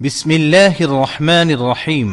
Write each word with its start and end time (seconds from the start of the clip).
বিসমিল্লাহির 0.00 0.92
রহমানির 0.96 1.62
রহিম 1.64 2.08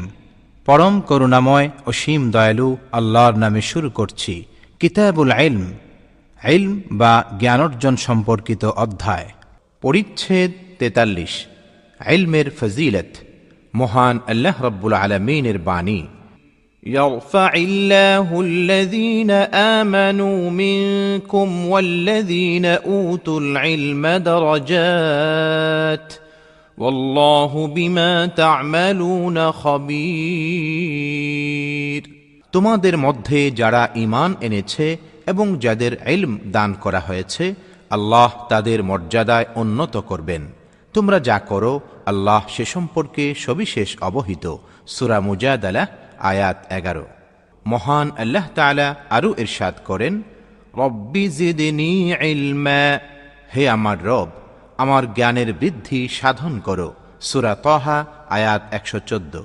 পরম 0.67 0.95
করুণাময় 1.09 1.67
অসীম 1.85 2.21
দয়ালু 2.31 2.67
আল্লাহর 2.91 3.35
নামে 3.43 3.61
শুরু 3.71 3.89
করছি 3.89 4.33
কিতাবুল 4.81 5.33
ইলম 5.39 5.65
ইলম 6.41 6.73
বা 6.91 7.13
জ্ঞানার্জন 7.39 7.95
সম্পর্কিত 8.07 8.63
অধ্যায় 8.83 9.29
পরিচ্ছেদ 9.83 10.51
তেতাল্লিশ 10.79 11.33
ইলমের 11.99 12.47
ফজিলত 12.59 13.11
মহান 13.73 14.15
আল্লাহ 14.27 14.55
রব্বুল 14.67 14.95
আলমিনের 14.95 15.57
বাণী 15.69 16.01
يرفع 16.83 17.51
الله 17.55 18.27
الذين 18.41 19.31
آمنوا 19.77 20.49
منكم 20.51 21.65
والذين 21.65 22.65
أوتوا 22.65 23.39
العلم 23.39 24.03
درجات 24.23 26.07
والله 26.77 27.67
بما 27.67 28.25
تعملون 28.27 29.51
خبير 29.53 30.91
তোমাদের 32.53 32.95
মধ্যে 32.97 33.39
যারা 33.51 33.81
ঈমান 33.95 34.31
এনেছে 34.41 34.87
এবং 35.27 35.45
যাদের 35.57 35.93
ইলম 36.07 36.33
দান 36.47 36.71
করা 36.73 36.99
হয়েছে 36.99 37.45
আল্লাহ 37.91 38.31
তাদের 38.49 38.79
মর্যাদায় 38.83 39.47
উন্নত 39.55 39.95
করবেন 40.09 40.41
তোমরা 40.93 41.17
যা 41.19 41.37
করো 41.49 41.73
আল্লাহ 42.05 42.41
সে 42.47 42.65
সম্পর্কে 42.65 43.25
সবিশেষ 43.35 43.89
অবহিত 44.01 44.45
সুরা 44.87 45.17
মুজাদালা 45.19 45.83
আয়াত 46.23 46.57
এগারো 46.69 47.05
মহান 47.65 48.07
আল্লাহ 48.17 48.45
তাআলা 48.55 48.87
আরও 49.09 49.29
ইরশাদ 49.43 49.75
করেন 49.85 50.13
রব্বি 50.73 51.25
জিদনি 51.37 51.93
ইলমা 52.31 52.83
হে 53.53 53.63
আমার 53.69 53.97
রব 54.05 54.29
আমার 54.76 55.14
জ্ঞানের 55.14 55.52
বৃদ্ধি 55.52 56.08
সাধন 56.08 56.60
করো। 56.60 56.94
সুরা 57.20 57.54
তহা, 57.54 58.04
আয়াত 58.30 58.62
একশো 58.70 58.98
চোদ্দ। 59.00 59.42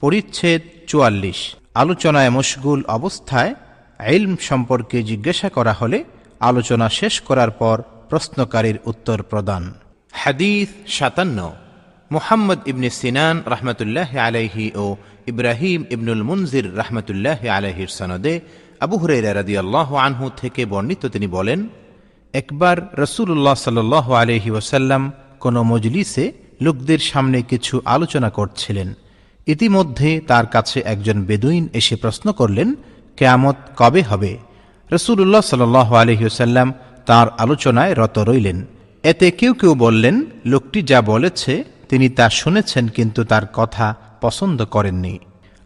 পরিচ্ছেদ 0.00 0.60
চুয়াল্লিশ। 0.86 1.54
আলোচনায় 1.74 2.30
মশগুল 2.30 2.84
অবস্থায় 2.84 3.54
ইলম 4.08 4.36
সম্পর্কে 4.40 5.02
জিজ্ঞাসা 5.02 5.48
করা 5.48 5.72
হলে 5.72 6.04
আলোচনা 6.40 6.88
শেষ 6.88 7.20
করার 7.20 7.50
পর 7.50 7.82
প্রশ্নকারীর 8.08 8.78
উত্তর 8.84 9.22
প্রদান। 9.22 9.74
হাদিস 10.12 10.68
সাতান্ন। 10.86 11.52
মুহাম্মদ 12.10 12.58
ইবনে 12.68 12.90
সিনান 12.90 13.42
রহমতুল্লাহ 13.46 14.16
আলাইহি 14.16 14.72
ও 14.74 14.96
ইব্রাহিম 15.26 15.84
ইবনুল 15.90 16.22
মুনজির 16.22 16.76
রহমতুল্লাহ 16.76 17.46
আলাইহির 17.46 17.88
সনদে 17.88 18.40
আবু 18.80 18.96
হুরাইরা 18.96 19.34
রাদিয়াল্লাহু 19.34 19.96
আনহু 19.96 20.30
থেকে 20.36 20.66
বর্ণিত 20.66 21.06
তিনি 21.06 21.26
বলেন 21.26 21.68
একবার 22.32 22.94
রসুল্লাহ 22.98 23.54
সাল 23.54 23.92
আলহি 23.92 24.50
ওসাল্লাম 24.50 25.12
কোনো 25.40 25.62
মজলিসে 25.62 26.32
লোকদের 26.60 26.98
সামনে 26.98 27.42
কিছু 27.42 27.80
আলোচনা 27.84 28.30
করছিলেন। 28.30 28.94
ইতিমধ্যে 29.46 30.20
তার 30.26 30.46
কাছে 30.46 30.80
একজন 30.84 31.24
বেদুইন 31.24 31.68
এসে 31.72 31.96
প্রশ্ন 31.96 32.32
করলেন, 32.32 32.74
কেয়ামত 33.16 33.56
কবে 33.76 34.02
হবে? 34.02 34.38
রসুল্লাহ 34.92 35.40
সাল 35.40 35.76
আলহি 35.76 36.24
ওসাল্লাম 36.24 36.74
তাঁর 37.06 37.28
আলোচনায় 37.38 37.94
রত 37.94 38.18
রইলেন। 38.18 38.66
এতে 39.02 39.30
কেউ 39.30 39.54
কেউ 39.54 39.74
বললেন, 39.74 40.24
লোকটি 40.46 40.82
যা 40.82 41.02
বলেছে, 41.02 41.64
তিনি 41.88 42.08
তা 42.08 42.30
শুনেছেন, 42.30 42.88
কিন্তু 42.88 43.24
তার 43.24 43.42
কথা 43.52 43.94
পছন্দ 44.20 44.64
করেননি। 44.64 45.18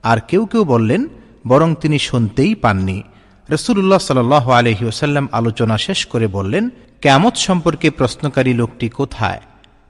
আর 0.02 0.18
কেউ 0.28 0.46
কেউ 0.46 0.64
বললেন, 0.64 1.08
বরং 1.46 1.74
তিনি 1.80 1.98
শুনতেই 1.98 2.54
পাননি। 2.54 3.02
রসুল্লাহ 3.50 3.98
সাল 3.98 4.32
আলহি 4.32 4.84
ওসাল্লাম 4.84 5.28
আলোচনা 5.32 5.78
শেষ 5.78 6.06
করে 6.06 6.26
বললেন 6.26 6.70
কেমত 7.00 7.36
সম্পর্কে 7.36 7.90
প্রশ্নকারী 7.90 8.54
লোকটি 8.54 8.88
কোথায়? 8.88 9.40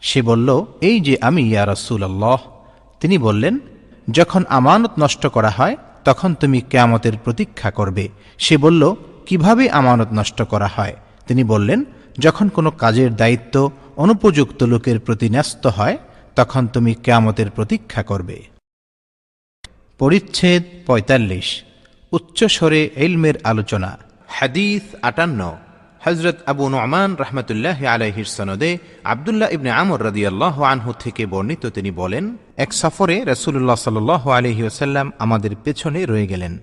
সে 0.00 0.22
বলল, 0.22 0.64
এই 0.80 1.00
যে 1.00 1.18
আমি, 1.20 1.42
ইয়া 1.42 1.66
রসুল 1.72 2.02
আল্লাহ 2.02 2.36
তিনি 3.00 3.18
বললেন, 3.18 3.58
যখন 4.10 4.44
আমানত 4.48 4.90
নষ্ট 4.98 5.26
করা 5.26 5.50
হয়, 5.50 5.76
তখন 6.04 6.34
তুমি 6.34 6.60
কেয়ামতের 6.60 7.12
প্রতীক্ষা 7.24 7.70
করবে। 7.70 8.08
সে 8.38 8.56
বলল, 8.56 8.94
কীভাবে 9.26 9.70
আমানত 9.70 10.08
নষ্ট 10.12 10.42
করা 10.42 10.66
হয়? 10.66 10.96
তিনি 11.26 11.44
বললেন, 11.44 11.84
যখন 12.18 12.48
কোনো 12.48 12.70
কাজের 12.70 13.16
দায়িত্ব 13.16 13.70
অনুপযুক্ত 13.96 14.62
লোকের 14.62 15.00
প্রতি 15.00 15.28
ন্যস্ত 15.28 15.66
হয়, 15.66 15.98
তখন 16.36 16.66
তুমি 16.66 16.94
কেয়ামতের 16.94 17.50
প্রতীক্ষা 17.50 18.02
করবে। 18.02 18.42
পরিচ্ছেদ 19.98 20.62
পঁয়তাল্লিশ। 20.86 21.62
উচ্চস্বরে 22.16 22.80
এলমের 22.96 23.34
আলোচনা। 23.44 23.98
হাদিস 24.28 24.82
আটান্ন। 25.02 25.40
হজরত 26.04 26.36
আবু 26.46 26.68
নোমান 26.68 27.16
রহমতুল্লাহ 27.20 27.84
আলহির 27.84 28.24
সনদে 28.24 28.78
আবদুল্লাহ 29.04 29.48
ইবনে 29.50 29.70
আমর 29.70 30.02
রদিয়াল্লাহ 30.02 30.62
আনহু 30.62 30.92
থেকে 31.00 31.26
বর্ণিত 31.26 31.66
তিনি 31.66 31.90
বলেন, 31.90 32.36
এক 32.56 32.72
সফরে 32.72 33.24
রসুল্লাহ 33.24 33.76
সাল 33.76 34.10
আলহি 34.10 34.62
ওসাল্লাম 34.62 35.12
আমাদের 35.18 35.52
পেছনে 35.64 36.06
রয়ে 36.06 36.26
গেলেন। 36.26 36.58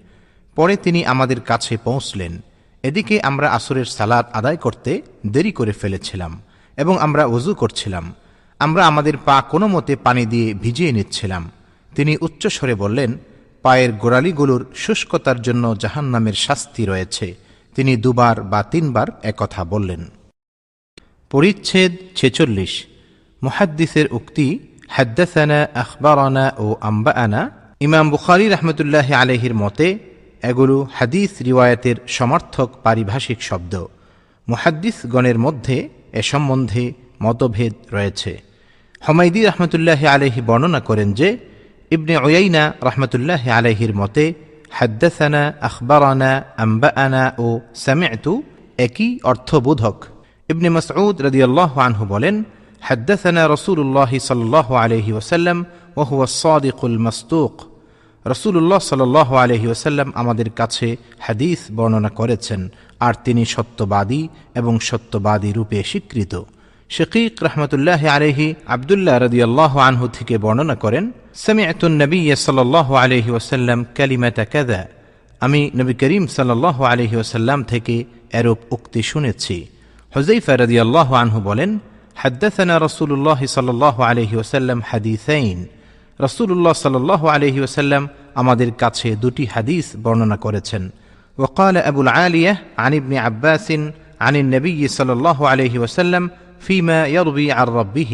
পরে 0.55 0.75
তিনি 0.75 1.05
আমাদের 1.05 1.39
কাছে 1.41 1.77
পৌঁছলেন। 1.83 2.41
এদিকে 2.83 3.21
আমরা 3.21 3.47
আসরের 3.51 3.85
সালাদ 3.85 4.25
আদায় 4.33 4.57
করতে 4.57 5.01
দেরি 5.27 5.51
করে 5.51 5.71
ফেলেছিলাম 5.71 6.41
এবং 6.77 6.99
আমরা 6.99 7.25
উজু 7.25 7.55
করছিলাম। 7.55 8.13
আমরা 8.59 8.87
আমাদের 8.87 9.17
পা 9.17 9.41
কোনো 9.49 9.67
মতে 9.67 9.95
পানি 9.95 10.25
দিয়ে 10.25 10.53
ভিজিয়ে 10.53 10.91
নিচ্ছিলাম। 10.91 11.51
তিনি 11.95 12.17
উচ্চস্বরে 12.21 12.75
বললেন 12.75 13.11
পায়ের 13.61 13.91
গোড়ালিগুলোর 13.91 14.65
শুষ্কতার 14.75 15.41
জন্য 15.41 15.75
জাহান্নামের 15.79 16.33
শাস্তি 16.33 16.85
রয়েছে। 16.85 17.35
তিনি 17.75 17.95
দুবার 17.95 18.43
বা 18.43 18.63
তিনবার 18.63 19.07
একথা 19.23 19.63
বললেন। 19.63 20.05
পরিচ্ছেদ 21.29 21.91
ছেচল্লিশ। 22.15 22.85
মুহাদ্দিসের 23.43 24.13
উক্তি, 24.13 24.59
হাদ্দাসানা, 24.87 25.67
আখবরানা 25.73 26.53
ও 26.57 26.75
আম্বাআনা। 26.81 27.49
ইমাম 27.79 28.09
বুখারি 28.09 28.49
রহমতুল্লাহ 28.49 29.13
আলহির 29.13 29.53
মতে, 29.53 29.99
এগুলো 30.43 30.87
হাদিস 30.93 31.29
রিওয়ায়াতের 31.41 31.95
সমর্থক 32.07 32.69
পারিভাষিক 32.83 33.41
শব্দ। 33.41 33.85
মুহাদ্দিসগণের 34.49 35.37
মধ্যে 35.39 35.89
এ 36.13 36.21
সম্বন্ধে 36.21 36.93
মতভেদ 37.23 37.73
রয়েছে। 37.91 38.41
হমাইদি 39.09 39.45
রহমতুল্লাহ 39.45 40.05
আলহি 40.05 40.41
বর্ণনা 40.41 40.79
করেন 40.79 41.13
যে 41.13 41.50
ইবনে 41.95 42.15
ওয়াইনা 42.23 42.63
রহমতুল্লাহ 42.87 43.43
আলহির 43.59 43.93
মতে, 44.01 44.25
হাদ্দাসানা, 44.79 45.41
আখবরানা 45.67 46.31
আম্বাআনা 46.65 47.23
ও 47.45 47.47
সামিআতু 47.85 48.33
একই 48.85 49.09
অর্থবোধক। 49.31 49.97
ইবনে 50.51 50.69
মাসউদ 50.75 51.15
রাদিয়াল্লাহু 51.27 51.77
আনহু 51.87 52.03
বলেন, 52.13 52.35
হাদ্দাসানা 52.87 53.43
রসুল্লাহ 53.55 54.11
সাল্লাহ 54.29 54.67
আলহি 54.83 55.11
ওসাল্লাম 55.19 55.57
ওহুয়া 56.01 56.27
সাদিকুল 56.41 56.97
মাস্তুক 57.05 57.53
রসুল্লাহ 58.25 58.79
সাল 58.91 59.01
আলহি 59.45 59.67
ওসাল্লাম 59.73 60.07
আমাদের 60.21 60.49
কাছে 60.59 60.87
হাদিস 61.25 61.59
বর্ণনা 61.77 62.11
করেছেন, 62.19 62.61
আর 63.05 63.13
তিনি 63.25 63.43
সত্যবাদী 63.55 64.21
এবং 64.59 64.73
সত্যবাদী 64.89 65.49
রূপে 65.57 65.79
স্বীকৃত। 65.91 66.33
শকিক 66.89 67.33
রহমতুল্লাহ 67.47 68.01
আলহি 68.15 68.47
আবদুল্লাহ 68.75 69.15
রদিয়াল্লাহ 69.25 69.71
আনহু 69.87 70.05
থেকে 70.17 70.35
বর্ণনা 70.45 70.75
করেন 70.85 71.05
সামিআতুন 71.44 71.92
নবী 72.02 72.20
সাল্লাহ 72.46 72.88
আলহি 73.04 73.30
ওসাল্লাম 73.38 73.78
কালিমাতা 73.96 74.44
কাদা 74.52 74.80
আমি 75.40 75.60
নবী 75.78 75.94
করিম 76.02 76.24
সাল্লাহ 76.36 76.76
আলহি 76.92 77.16
ওসাল্লাম 77.22 77.58
থেকে 77.72 77.96
এরূপ 78.38 78.58
উক্তি 78.74 79.00
শুনেছি 79.10 79.56
হজৈফা 80.12 80.52
রদিয়াল্লাহ 80.62 81.08
আনহু 81.22 81.40
বলেন 81.50 81.70
حدثنا 82.16 82.74
رسول 82.78 83.10
الله 83.12 83.40
صلى 83.46 83.70
الله 83.70 83.96
عليه 84.04 84.32
وسلم 84.40 84.78
حديثين 84.82 85.58
রসুল্লাহ 86.20 86.74
সাল্লাহ 86.84 87.22
আলহি 87.34 87.60
ওসাল্লাম 87.66 88.02
আমাদের 88.34 88.70
কাছে 88.82 89.08
দুটি 89.24 89.44
হাদিস 89.54 89.86
বর্ণনা 90.04 90.36
করেছেন 90.44 90.84
وقال 91.38 91.76
أبو 91.76 92.00
العالية 92.02 92.52
عن 92.78 92.92
ابن 92.94 93.12
عباس 93.16 93.68
عن 94.20 94.34
النبي 94.36 94.80
صلى 94.88 95.12
الله 95.12 95.38
عليه 95.48 95.74
وسلم 95.78 96.30
فيما 96.60 96.98
يروي 97.08 97.52
عن 97.52 97.66
ربه 97.80 98.12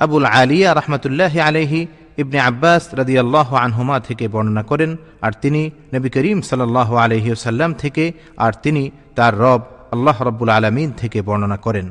أبو 0.00 0.16
العالية 0.18 0.72
رحمة 0.72 1.00
الله 1.06 1.32
عليه 1.38 1.74
ইবনে 2.18 2.38
আব্বাস 2.50 2.82
রাদিয়াল্লাহ 3.00 3.48
আনহুমা 3.64 3.96
থেকে 4.08 4.24
বর্ণনা 4.28 4.62
করেন 4.70 4.90
আর 5.26 5.32
তিনি 5.42 5.62
নবী 5.94 6.08
করিম 6.16 6.38
সাল্লাহ 6.42 6.88
আলহি 6.96 7.28
ওসাল্লাম 7.36 7.70
থেকে 7.82 8.04
আর 8.36 8.52
তিনি 8.64 8.82
তার 9.14 9.34
রব 9.44 9.60
আল্লাহ 9.94 10.16
রব্বুল 10.28 10.50
আলমিন 10.50 10.88
থেকে 11.00 11.18
বর্ণনা 11.28 11.58
করেন 11.66 11.88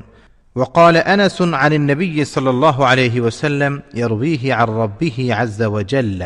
وقال 0.55 0.95
أنس 1.07 1.37
عن 1.53 1.71
النبي 1.73 2.17
صلى 2.25 2.49
الله 2.49 2.77
عليه 2.87 3.15
وسلم 3.21 3.73
يرويه 3.95 4.43
عن 4.53 4.67
ربه 4.75 5.17
عز 5.31 5.61
وجل 5.65 6.21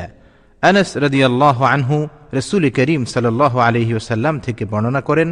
أنس 0.64 0.90
رضي 0.98 1.24
الله 1.26 1.58
عنه 1.68 1.90
رسول 2.34 2.64
كريم 2.70 3.02
صلى 3.06 3.28
الله 3.28 3.54
عليه 3.62 3.90
وسلم 3.96 4.36
থেকে 4.40 4.64
বর্ণনা 4.66 5.02
করেন 5.02 5.30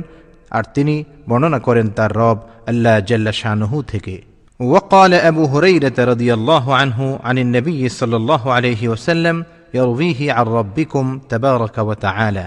আর 0.52 0.64
তিনি 0.76 0.96
বর্ণনা 1.30 1.60
করেন 1.60 1.88
তার 1.90 2.12
রব 2.16 2.38
আল্লাহ 2.68 2.96
জাল্লা 3.10 3.32
শাহনহু 3.32 3.78
থেকে 3.84 4.16
وقال 4.60 5.14
أبو 5.14 5.44
هريرة 5.46 5.98
رضي 6.00 6.34
الله 6.34 6.76
عنه 6.76 7.20
عن 7.24 7.38
النبي 7.38 7.90
صلى 7.90 8.16
الله 8.16 8.44
عليه 8.54 8.82
وسلم 8.90 9.46
يرويه 9.74 10.34
عن 10.34 10.46
ربكم 10.50 11.06
تبارك 11.30 11.78
وتعالى 11.80 12.46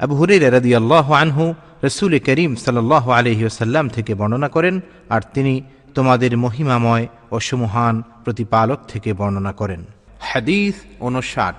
আবু 0.00 0.14
হুরেরা 0.20 0.48
রাদি 0.56 0.70
আল্লাহ 0.80 1.06
আনহু 1.22 1.44
রসুল 1.86 2.12
করিম 2.28 2.50
সাল্লাহ 2.64 3.04
আলহি 3.18 3.42
ওসাল্লাম 3.50 3.86
থেকে 3.96 4.12
বর্ণনা 4.20 4.48
করেন 4.56 4.74
আর 5.14 5.22
তিনি 5.34 5.54
তোমাদের 5.96 6.32
মহিমাময় 6.44 7.04
ও 7.34 7.36
সুমহান 7.48 7.96
প্রতিপালক 8.24 8.80
থেকে 8.92 9.10
বর্ণনা 9.20 9.52
করেন 9.60 9.80
হাদিস 10.30 10.74
উনষাট 11.06 11.58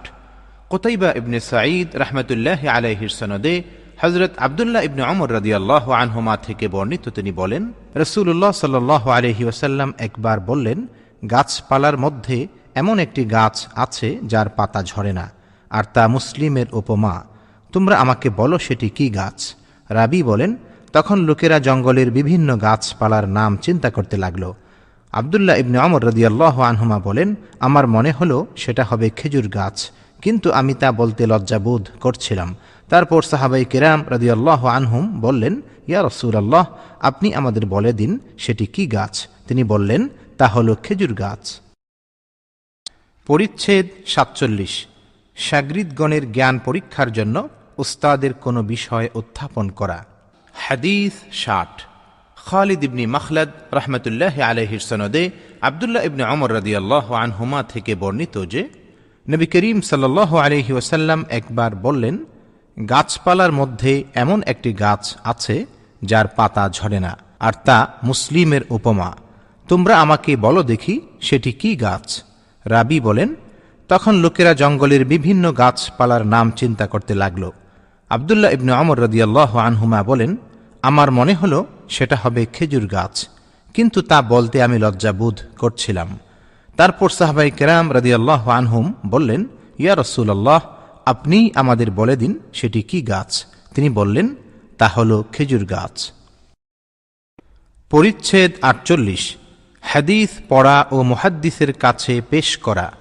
কোতাইবা 0.72 1.10
ইবনে 1.20 1.40
সাঈদ 1.52 1.88
রহমতুল্লাহ 2.04 2.62
আলাইহির 2.76 3.14
সনদে 3.20 3.56
হজরত 4.05 4.33
আবদুল্লাহ 4.47 4.83
ইবনে 4.89 5.03
অমর 5.13 5.31
রাদিয়াল্লাহ 5.39 5.85
আনহুমা 6.03 6.35
থেকে 6.47 6.67
বর্ণিত 6.75 7.05
তিনি 7.17 7.33
বলেন 7.41 7.63
রসুল্লাহ 8.03 8.53
সাল্লাহ 8.63 9.03
আলহি 9.19 9.43
ওসাল্লাম 9.51 9.89
একবার 10.07 10.39
বললেন, 10.51 10.79
গাছপালার 11.33 11.97
মধ্যে 12.05 12.39
এমন 12.81 12.97
একটি 13.05 13.23
গাছ 13.37 13.57
আছে 13.85 14.09
যার 14.33 14.49
পাতা 14.59 14.81
ঝরে 14.91 15.13
না, 15.19 15.27
আর 15.71 15.85
তা 15.95 16.05
মুসলিমের 16.17 16.69
উপমা। 16.81 17.15
তোমরা 17.73 17.95
আমাকে 18.05 18.29
বলো 18.41 18.57
সেটি 18.67 18.89
কি 18.97 19.07
গাছ? 19.21 19.39
রাবি 19.91 20.21
বলেন, 20.31 20.51
তখন 20.97 21.19
লোকেরা 21.29 21.57
জঙ্গলের 21.67 22.09
বিভিন্ন 22.19 22.49
গাছপালার 22.67 23.27
নাম 23.39 23.51
চিন্তা 23.65 23.89
করতে 23.97 24.17
লাগল। 24.25 24.45
আবদুল্লাহ 25.13 25.57
ইবনে 25.63 25.79
অমর 25.87 26.03
রদিয়াল্লাহ 26.09 26.55
আনহুমা 26.71 26.99
বলেন, 27.09 27.29
আমার 27.67 27.85
মনে 27.95 28.11
হলো 28.19 28.39
সেটা 28.63 28.83
হবে 28.91 29.07
খেজুর 29.19 29.47
গাছ, 29.59 29.77
কিন্তু 30.25 30.49
আমি 30.61 30.73
তা 30.81 30.89
বলতে 31.01 31.23
লজ্জাবোধ 31.33 31.83
করছিলাম। 32.05 32.51
তারপর 32.93 33.23
সাহাবাই 33.23 33.65
কিরাম 33.65 34.05
রদিয়াল্লাহ 34.09 34.67
আনহুম 34.67 35.21
বললেন, 35.21 35.63
ইয়া 35.89 36.03
রসুল 36.03 36.35
আল্লাহ 36.35 36.65
আপনি 37.01 37.35
আমাদের 37.35 37.67
বলে 37.67 37.93
দিন 37.93 38.19
সেটি 38.39 38.67
কি 38.67 38.87
গাছ? 38.87 39.29
তিনি 39.49 39.65
বললেন, 39.65 40.09
তা 40.39 40.47
হল 40.47 40.75
খেজুর 40.75 41.13
গাছ। 41.15 41.61
পরিচ্ছেদ 43.27 43.87
সাতচল্লিশ। 44.07 44.87
সাগরিদগণের 45.37 46.33
জ্ঞান 46.33 46.59
পরীক্ষার 46.59 47.13
জন্য 47.13 47.49
উস্তাদের 47.77 48.33
কোনো 48.35 48.63
বিষয় 48.63 49.09
উত্থাপন 49.15 49.69
করা। 49.69 50.05
হাদিস 50.55 51.35
ষাট। 51.35 51.83
খালিদ 52.47 52.85
ইবনি 52.85 53.07
মখলদ 53.07 53.49
রহমতুল্লাহ 53.73 54.41
আলহির 54.41 54.81
সনদে 54.81 55.31
আবদুল্লাহ 55.61 56.03
ইবনে 56.05 56.25
অমর 56.25 56.53
রদিয়াল্লাহ 56.53 57.13
আনহুমা 57.13 57.63
থেকে 57.63 57.95
বর্ণিত 57.95 58.47
যে, 58.47 58.69
নবী 59.31 59.47
করিম 59.47 59.81
সাল্লাহ 59.81 60.37
আলহি 60.37 60.73
ওসাল্লাম 60.73 61.25
একবার 61.29 61.75
বললেন 61.75 62.25
গাছপালার 62.77 63.53
মধ্যে 63.61 63.93
এমন 64.23 64.39
একটি 64.53 64.71
গাছ 64.85 65.03
আছে 65.33 65.57
যার 66.03 66.27
পাতা 66.37 66.65
ঝরে 66.77 66.99
না, 67.07 67.13
আর 67.47 67.55
তা 67.67 67.79
মুসলিমের 68.09 68.63
উপমা। 68.77 69.11
তোমরা 69.69 69.95
আমাকে 70.05 70.31
বলো 70.47 70.61
দেখি 70.73 70.95
সেটি 71.29 71.51
কি 71.61 71.71
গাছ? 71.85 72.07
রাবি 72.67 72.99
বলেন, 73.09 73.31
তখন 73.91 74.15
লোকেরা 74.25 74.53
জঙ্গলের 74.63 75.03
বিভিন্ন 75.13 75.45
গাছপালার 75.61 76.23
নাম 76.35 76.47
চিন্তা 76.61 76.87
করতে 76.93 77.15
লাগল। 77.23 77.45
আবদুল্লাহ 78.11 78.51
ইবনে 78.57 78.73
অমর 78.81 78.99
রদিয়াল্লাহ 79.05 79.51
আনহুমা 79.69 80.01
বলেন, 80.11 80.31
আমার 80.83 81.09
মনে 81.19 81.35
হলো 81.41 81.59
সেটা 81.95 82.17
হবে 82.23 82.43
খেজুর 82.55 82.87
গাছ, 82.97 83.15
কিন্তু 83.75 83.99
তা 84.11 84.19
বলতে 84.35 84.57
আমি 84.67 84.77
লজ্জাবোধ 84.85 85.37
করছিলাম। 85.61 86.09
তারপর 86.79 87.09
সাহাবাই 87.19 87.51
কেরাম 87.59 87.87
রদিয়াল্লাহ 87.97 88.43
আনহুম 88.59 88.85
বললেন, 89.13 89.41
ইয়া 89.83 89.95
রসুল্লাহ 90.03 90.61
আপনি 91.07 91.51
আমাদের 91.55 91.91
বলে 91.91 92.17
দিন 92.17 92.39
সেটি 92.55 92.83
কি 92.83 93.03
গাছ? 93.03 93.47
তিনি 93.75 93.91
বললেন, 93.91 94.35
তা 94.79 94.89
হল 94.89 95.23
খেজুর 95.33 95.65
গাছ। 95.65 96.13
পরিচ্ছেদ 97.91 98.53
আটচল্লিশ। 98.63 99.37
হাদিস 99.81 100.29
পড়া 100.49 100.87
ও 100.91 101.03
মুহাদ্দিসের 101.03 101.73
কাছে 101.73 102.21
পেশ 102.31 102.57
করা। 102.57 102.93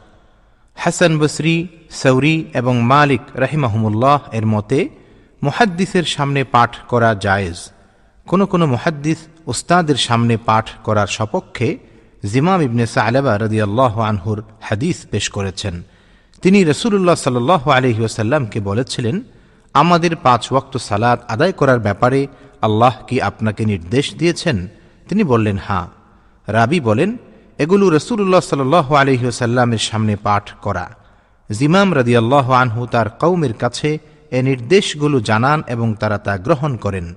হাসান 0.75 1.19
বসরি, 1.19 1.67
সৌরি 1.89 2.45
এবং 2.53 2.81
মালিক 2.81 3.21
রাহিমাহমুল্লাহ 3.33 4.33
এর 4.33 4.45
মতে, 4.45 4.89
মুহাদ্দিসের 5.43 6.03
সামনে 6.03 6.43
পাঠ 6.43 6.75
করা 6.87 7.13
জায়েজ। 7.13 7.71
কোনো 8.27 8.45
কোনো 8.45 8.65
মুহাদ্দিস 8.65 9.17
উস্তাদের 9.45 9.95
সামনে 9.95 10.37
পাঠ 10.37 10.69
করার 10.83 11.07
সপক্ষে 11.07 11.77
জিমাম 12.31 12.61
ইবনে 12.61 12.87
সালেবা 12.87 13.37
রদিয়াল্লাহ 13.37 13.99
আনহুর 13.99 14.43
হাদিস 14.61 15.05
পেশ 15.11 15.29
করেছেন। 15.29 15.83
তিনি 16.41 16.63
রসুল্লাহ 16.63 17.15
সাল্লাহ 17.15 17.69
আলহি 17.69 18.03
ওসাল্লামকে 18.03 18.59
বলেছিলেন, 18.59 19.21
আমাদের 19.73 20.15
পাঁচ 20.15 20.51
ওয়াক্ত 20.51 20.77
সালাদ 20.77 21.19
আদায় 21.27 21.51
করার 21.51 21.79
ব্যাপারে 21.79 22.27
আল্লাহ 22.61 22.93
কি 23.07 23.21
আপনাকে 23.21 23.65
নির্দেশ 23.65 24.15
দিয়েছেন? 24.15 24.67
তিনি 25.09 25.23
বললেন, 25.23 25.57
হাঁ। 25.57 25.87
রাবি 26.47 26.79
বলেন, 26.79 27.17
এগুলো 27.57 27.89
রসুল্লাহ 27.89 28.39
সাল 28.39 28.73
আলহি 28.73 29.25
ওসাল্লামের 29.25 29.77
সামনে 29.77 30.15
পাঠ 30.15 30.51
করা। 30.61 30.95
জিমাম 31.51 31.93
রদিয়াল্লাহ 31.93 32.51
আনহু 32.51 32.85
তার 32.85 33.09
কৌমের 33.09 33.53
কাছে 33.53 33.97
এ 34.31 34.41
নির্দেশগুলো 34.41 35.19
জানান 35.19 35.63
এবং 35.67 35.93
তারা 35.93 36.17
তা 36.17 36.37
গ্রহণ 36.37 36.77
করেন। 36.77 37.15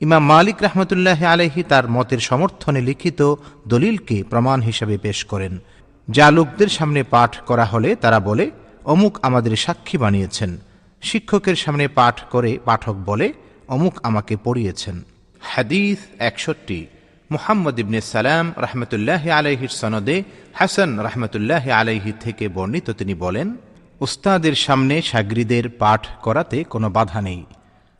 ইমাম 0.00 0.24
মালিক 0.24 0.56
রহমতুল্লাহ 0.62 1.24
আলহি 1.24 1.62
তার 1.62 1.90
মতের 1.90 2.18
সমর্থনে 2.18 2.80
লিখিত 2.80 3.34
দলিলকে 3.68 4.22
প্রমাণ 4.30 4.60
হিসেবে 4.60 4.98
পেশ 4.98 5.24
করেন। 5.24 5.58
যা 6.08 6.30
লোকদের 6.30 6.68
সামনে 6.68 7.02
পাঠ 7.02 7.40
করা 7.40 7.64
হলে 7.64 7.96
তারা 7.96 8.20
বলে 8.20 8.50
অমুক 8.86 9.18
আমাদের 9.22 9.56
সাক্ষী 9.56 9.98
বানিয়েছেন। 9.98 10.58
শিক্ষকের 11.02 11.56
সামনে 11.56 11.88
পাঠ 11.88 12.16
করে 12.30 12.58
পাঠক 12.64 12.96
বলে, 13.04 13.32
অমুক 13.68 13.94
আমাকে 14.02 14.36
পড়িয়েছেন। 14.44 15.02
হাদিস 15.40 15.98
একষট্টি। 16.18 16.86
মুহাম্মদ 17.30 17.78
ইবনে 17.78 18.00
সালাম 18.00 18.52
রহমতুল্লাহ 18.56 19.28
আলাইহির 19.28 19.68
সনদে 19.68 20.22
হাসান 20.54 21.00
রহমতুল্লাহ 21.00 21.70
আলাইহি 21.70 22.12
থেকে 22.20 22.48
বর্ণিত 22.48 22.90
তিনি 22.90 23.14
বলেন, 23.14 23.56
উস্তাদের 24.00 24.54
সামনে 24.54 25.02
সাগরিদের 25.02 25.68
পাঠ 25.68 26.06
করাতে 26.22 26.64
কোনো 26.64 26.90
বাধা 26.90 27.20
নেই। 27.22 27.44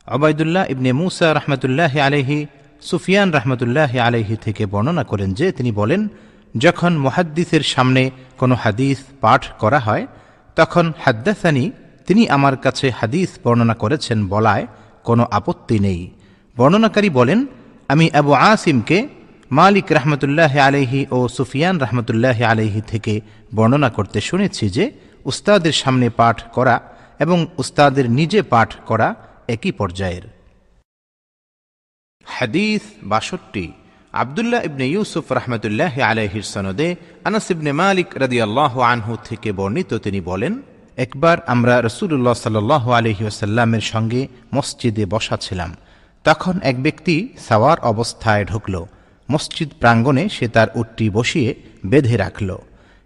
অবায়দুল্লাহ 0.07 0.65
ইবনে 0.71 0.93
মুসা 0.93 1.35
রহমতুল্লাহ 1.35 1.99
আলহি 1.99 2.47
সুফিয়ান 2.83 3.29
রহমতুল্লাহ 3.33 3.99
আলহি 3.99 4.37
থেকে 4.37 4.67
বর্ণনা 4.67 5.05
করেন 5.05 5.35
যে 5.35 5.53
তিনি 5.53 5.73
বলেন, 5.73 6.09
যখন 6.57 6.97
মুহাদ্দিসের 6.97 7.61
সামনে 7.63 8.11
কোনো 8.39 8.55
হাদিস 8.55 8.99
পাঠ 9.21 9.43
করা 9.59 9.79
হয় 9.79 10.07
তখন 10.57 10.93
হাদ্দাসানি, 11.05 11.73
তিনি 12.07 12.29
আমার 12.29 12.57
কাছে 12.57 12.91
হাদিস 12.91 13.31
বর্ণনা 13.45 13.75
করেছেন 13.75 14.29
বলায় 14.29 14.67
কোনো 15.05 15.27
আপত্তি 15.31 15.79
নেই। 15.79 16.11
বর্ণনাকারী 16.57 17.11
বলেন, 17.11 17.47
আমি 17.89 18.11
আবু 18.11 18.33
আসিমকে 18.33 19.09
মালিক 19.51 19.87
রহমতুল্লাহ 19.93 20.59
আলহি 20.59 21.07
ও 21.11 21.29
সুফিয়ান 21.29 21.79
রহমতুল্লাহ 21.79 22.43
আলহি 22.43 22.81
থেকে 22.81 23.21
বর্ণনা 23.55 23.91
করতে 23.91 24.21
শুনেছি 24.21 24.65
যে, 24.71 24.85
উস্তাদের 25.25 25.73
সামনে 25.73 26.11
পাঠ 26.11 26.43
করা 26.53 26.81
এবং 27.19 27.47
উস্তাদের 27.59 28.11
নিজে 28.11 28.43
পাঠ 28.43 28.71
করা 28.87 29.15
একই 29.49 29.73
পর্যায়ের। 29.73 30.25
হাদিস 32.25 32.83
বাষট্টি 33.03 33.73
আবদুল্লাহ 34.23 34.65
ইবনে 34.65 34.87
ইউসুফ 34.89 35.33
রহমতুল্লাহ 35.33 36.01
আলহির 36.01 36.43
সনদে 36.43 36.97
আনাস 37.25 37.51
ইবনে 37.51 37.73
মালিক 37.73 38.07
রদিয়াল্লাহ 38.17 38.81
আনহু 38.81 39.17
থেকে 39.25 39.53
বর্ণিত, 39.53 39.95
তিনি 39.95 40.21
বলেন, 40.21 40.63
একবার 40.97 41.39
আমরা 41.47 41.83
রসুল্লাহ 41.83 42.35
সাল 42.35 42.71
আলহি 42.71 43.27
আসাল্লামের 43.27 43.81
সঙ্গে 43.81 44.29
মসজিদে 44.55 45.07
বসা 45.07 45.37
ছিলাম। 45.37 45.77
তখন 46.25 46.61
এক 46.63 46.83
ব্যক্তি 46.83 47.29
সাওয়ার 47.49 47.81
অবস্থায় 47.81 48.45
ঢুকল। 48.45 48.85
মসজিদ 49.31 49.71
প্রাঙ্গণে 49.81 50.29
সে 50.29 50.49
তার 50.49 50.69
উটটি 50.75 51.11
বসিয়ে 51.11 51.55
বেঁধে 51.87 52.17
রাখল। 52.17 52.59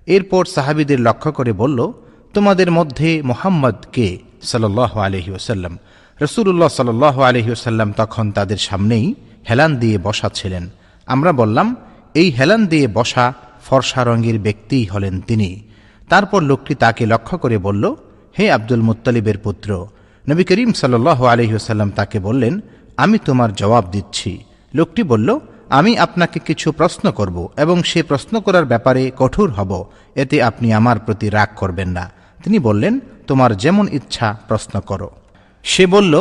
এরপর 0.07 0.45
সাহাবিদের 0.45 1.01
লক্ষ্য 1.01 1.33
করে 1.33 1.53
বলল, 1.53 1.93
তোমাদের 2.35 2.71
মধ্যে 2.71 3.23
মোহাম্মদ 3.23 3.77
কে? 3.93 4.19
সাল্লাহ 4.43 4.99
আলহি 4.99 5.31
ওসাল্লাম 5.31 5.79
রসুল্লাহ 6.21 6.69
সাল 6.69 7.03
আলহি 7.03 7.51
ওসাল্লাম 7.51 7.93
তখন 7.93 8.33
তাদের 8.33 8.57
সামনেই 8.57 9.15
হেলান 9.51 9.77
দিয়ে 9.77 9.99
বসা 9.99 10.29
ছিলেন। 10.29 10.71
আমরা 11.15 11.33
বললাম, 11.41 11.69
এই 12.21 12.29
হেলান 12.39 12.63
দিয়ে 12.73 12.87
বসা 12.99 13.27
ফর্সা 13.67 14.01
রঙের 14.05 14.39
ব্যক্তিই 14.39 14.87
হলেন 14.93 15.15
তিনি। 15.29 15.51
তারপর 16.11 16.41
লোকটি 16.51 16.75
তাকে 16.75 17.03
লক্ষ্য 17.13 17.35
করে 17.43 17.57
বলল, 17.67 17.85
হে 18.39 18.45
আব্দুল 18.57 18.83
মুত্তালিবের 18.89 19.39
পুত্র, 19.39 19.71
নবী 20.25 20.45
করিম 20.49 20.71
সাল্লাহ 20.81 21.19
আলহিউসাল্লাম 21.35 21.91
তাকে 21.91 22.19
বললেন, 22.29 22.55
আমি 22.97 23.17
তোমার 23.19 23.51
জবাব 23.55 23.85
দিচ্ছি। 23.95 24.31
লোকটি 24.75 25.03
বলল, 25.03 25.29
আমি 25.79 25.93
আপনাকে 25.99 26.39
কিছু 26.49 26.69
প্রশ্ন 26.73 27.05
করব 27.11 27.37
এবং 27.57 27.77
সে 27.91 28.01
প্রশ্ন 28.03 28.35
করার 28.41 28.67
ব্যাপারে 28.73 29.03
কঠোর 29.21 29.49
হব, 29.51 29.73
এতে 30.15 30.37
আপনি 30.43 30.69
আমার 30.73 30.97
প্রতি 30.99 31.27
রাগ 31.31 31.51
করবেন 31.57 31.89
না। 31.89 32.05
তিনি 32.45 32.59
বললেন, 32.59 32.95
তোমার 33.27 33.51
যেমন 33.57 33.87
ইচ্ছা 33.93 34.29
প্রশ্ন 34.49 34.75
করো। 34.81 35.09
সে 35.65 35.85
বলল 35.87 36.15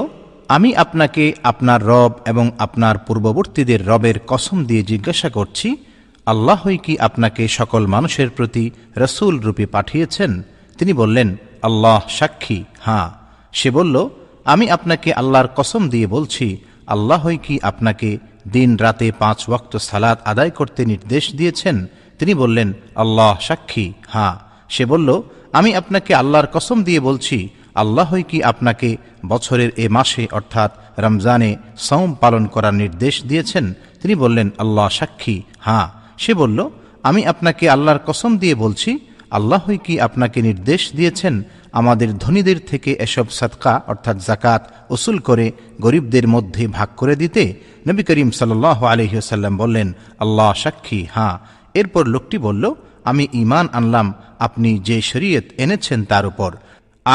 আমি 0.50 0.76
আপনাকে 0.76 1.34
আপনার 1.44 1.86
রব 1.86 2.12
এবং 2.26 2.52
আপনার 2.60 2.98
পূর্ববর্তীদের 2.98 3.88
রবের 3.88 4.20
কসম 4.28 4.66
দিয়ে 4.66 4.84
জিজ্ঞাসা 4.84 5.30
করছি 5.30 5.78
আল্লাহই 6.26 6.78
কি 6.78 7.00
আপনাকে 7.00 7.48
সকল 7.48 7.88
মানুষের 7.88 8.30
প্রতি 8.30 8.72
রসুল 8.98 9.40
রূপে 9.40 9.66
পাঠিয়েছেন? 9.66 10.44
তিনি 10.78 10.94
বললেন, 10.94 11.38
আল্লাহ 11.62 12.02
সাক্ষী, 12.10 12.64
হাঁ। 12.80 13.10
সে 13.54 13.72
বলল, 13.72 14.10
আমি 14.46 14.70
আপনাকে 14.70 15.14
আল্লাহর 15.14 15.48
কসম 15.56 15.90
দিয়ে 15.90 16.08
বলছি 16.08 16.58
আল্লাহই 16.88 17.38
কি 17.38 17.60
আপনাকে 17.64 18.18
দিন 18.52 18.78
রাতে 18.78 19.12
পাঁচ 19.20 19.50
ওয়াক্ত 19.50 19.78
সালাদ 19.78 20.18
আদায় 20.26 20.50
করতে 20.50 20.86
নির্দেশ 20.86 21.36
দিয়েছেন? 21.36 21.86
তিনি 22.20 22.34
বললেন, 22.34 22.74
আল্লাহ 22.96 23.38
সাক্ষী, 23.42 23.94
হাঁ। 24.08 24.40
সে 24.70 24.86
বলল, 24.86 25.22
আমি 25.54 25.76
আপনাকে 25.76 26.16
আল্লাহর 26.16 26.48
কসম 26.54 26.84
দিয়ে 26.84 27.00
বলছি 27.00 27.50
আল্লাহই 27.76 28.24
কি 28.24 28.44
আপনাকে 28.44 28.98
বছরের 29.28 29.70
এ 29.78 29.90
মাসে, 29.90 30.28
অর্থাৎ 30.32 30.72
রমজানে 31.00 31.56
সৌম 31.78 32.14
পালন 32.14 32.48
করার 32.48 32.74
নির্দেশ 32.74 33.26
দিয়েছেন? 33.26 33.74
তিনি 34.02 34.16
বললেন, 34.16 34.50
আল্লাহ 34.58 34.90
সাক্ষী। 34.90 35.42
হাঁ 35.60 35.90
সে 36.18 36.34
বলল, 36.34 36.70
আমি 37.04 37.26
আপনাকে 37.26 37.70
আল্লাহর 37.70 38.00
কসম 38.06 38.38
দিয়ে 38.38 38.56
বলছি 38.56 39.00
আল্লাহই 39.32 39.78
কি 39.78 40.00
আপনাকে 40.00 40.42
নির্দেশ 40.42 40.92
দিয়েছেন? 40.96 41.44
আমাদের 41.72 42.18
ধনীদের 42.18 42.56
থেকে 42.68 42.96
এসব 43.00 43.30
সাদকা, 43.30 43.82
অর্থাৎ 43.88 44.18
জাকাত 44.26 44.74
উসুল 44.90 45.20
করে 45.20 45.52
গরিবদের 45.82 46.28
মধ্যে 46.28 46.68
ভাগ 46.68 46.90
করে 46.98 47.16
দিতে? 47.16 47.54
নবী 47.88 48.04
করিম 48.04 48.32
সাল্লাহ 48.32 48.86
আলহিহাল্লাম 48.86 49.58
বললেন, 49.58 49.94
আল্লাহ 50.20 50.54
সাক্ষী। 50.54 51.06
হাঁ 51.12 51.40
এরপর 51.74 52.08
লোকটি 52.08 52.38
বলল, 52.38 52.74
আমি 53.04 53.28
ঈমান 53.34 53.68
আনলাম, 53.74 54.14
আপনি 54.40 54.80
যে 54.80 55.02
শরীয়ত 55.02 55.44
এনেছেন 55.58 56.06
তার 56.06 56.26
উপর। 56.26 56.56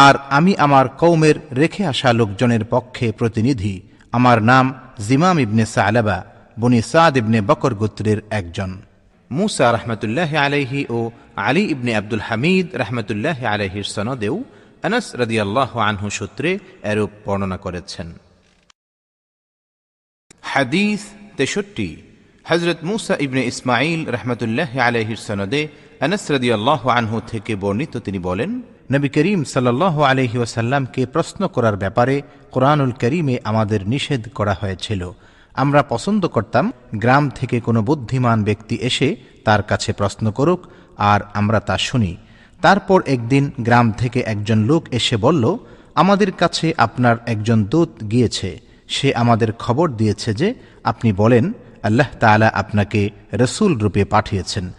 আর 0.03 0.15
আমি 0.37 0.53
আমার 0.57 0.87
কৌমের 1.03 1.37
রেখে 1.61 1.83
আসা 1.93 2.11
লোকজনের 2.21 2.65
পক্ষে 2.65 3.07
প্রতিনিধি। 3.13 3.75
আমার 4.17 4.39
নাম 4.43 4.65
জিমাম 5.07 5.37
ইবনে 5.47 5.65
সালাবা, 5.77 6.19
বনি 6.61 6.81
সাদ 6.93 7.15
ইবনে 7.17 7.39
বকর 7.41 7.73
গোত্রের 7.75 8.21
একজন। 8.39 8.71
মুসা 9.31 9.67
রহমতুল্লাহ 9.77 10.31
আলাইহি 10.47 10.81
ও 10.97 10.99
আলী 11.49 11.63
ইবনে 11.75 11.93
আব্দুল 12.01 12.25
হামিদ 12.29 12.67
রহমতুল্লাহ 12.83 13.39
আলাইহির 13.55 13.89
সনদেও 13.95 14.37
আনাস 14.87 15.07
রদিয়াল্লাহ 15.23 15.71
আনহু 15.89 16.07
সূত্রে 16.19 16.51
এরূপ 16.91 17.11
বর্ণনা 17.25 17.59
করেছেন। 17.65 18.09
হাদিস 20.53 21.01
তেষট্টি 21.37 21.89
হজরত 22.47 22.81
মুসা 22.91 23.15
ইবনে 23.27 23.43
ইসমাইল 23.53 24.01
রহমতুল্লাহ 24.17 24.73
আলহির 24.89 25.21
সনদে 25.27 25.63
আনাস 26.05 26.25
রদিয়াল্লাহ 26.35 26.83
আনহু 26.99 27.17
থেকে 27.33 27.53
বর্ণিত 27.63 27.95
তিনি 28.07 28.19
বলেন 28.29 28.51
নবী 28.91 29.09
করিম 29.09 29.45
সাল্লাহ 29.45 30.03
আলহি 30.03 30.37
ওয়াসাল্লামকে 30.39 31.07
প্রশ্ন 31.07 31.49
করার 31.49 31.77
ব্যাপারে 31.77 32.23
কোরআনুল 32.51 32.91
করিমে 32.91 33.39
আমাদের 33.45 33.89
নিষেধ 33.89 34.29
করা 34.35 34.57
হয়েছিল। 34.61 35.11
আমরা 35.55 35.83
পছন্দ 35.83 36.27
করতাম, 36.27 36.73
গ্রাম 36.95 37.31
থেকে 37.31 37.61
কোনো 37.61 37.83
বুদ্ধিমান 37.83 38.45
ব্যক্তি 38.45 38.77
এসে 38.77 39.17
তার 39.45 39.63
কাছে 39.63 39.93
প্রশ্ন 39.93 40.31
করুক, 40.31 40.61
আর 40.97 41.21
আমরা 41.35 41.61
তা 41.61 41.79
শুনি। 41.79 42.17
তারপর 42.63 43.03
একদিন 43.07 43.51
গ্রাম 43.61 43.93
থেকে 43.93 44.21
একজন 44.21 44.59
লোক 44.59 44.83
এসে 44.91 45.17
বলল, 45.17 45.57
আমাদের 45.95 46.33
কাছে 46.33 46.75
আপনার 46.77 47.17
একজন 47.27 47.65
দূত 47.65 47.91
গিয়েছে। 48.11 48.61
সে 48.89 49.15
আমাদের 49.15 49.53
খবর 49.53 49.91
দিয়েছে 49.91 50.35
যে 50.35 50.55
আপনি 50.85 51.13
বলেন, 51.13 51.53
আল্লাহ 51.83 52.07
তালা 52.21 52.49
আপনাকে 52.55 53.11
রসুল 53.33 53.79
রূপে 53.79 54.05
পাঠিয়েছেন। 54.05 54.73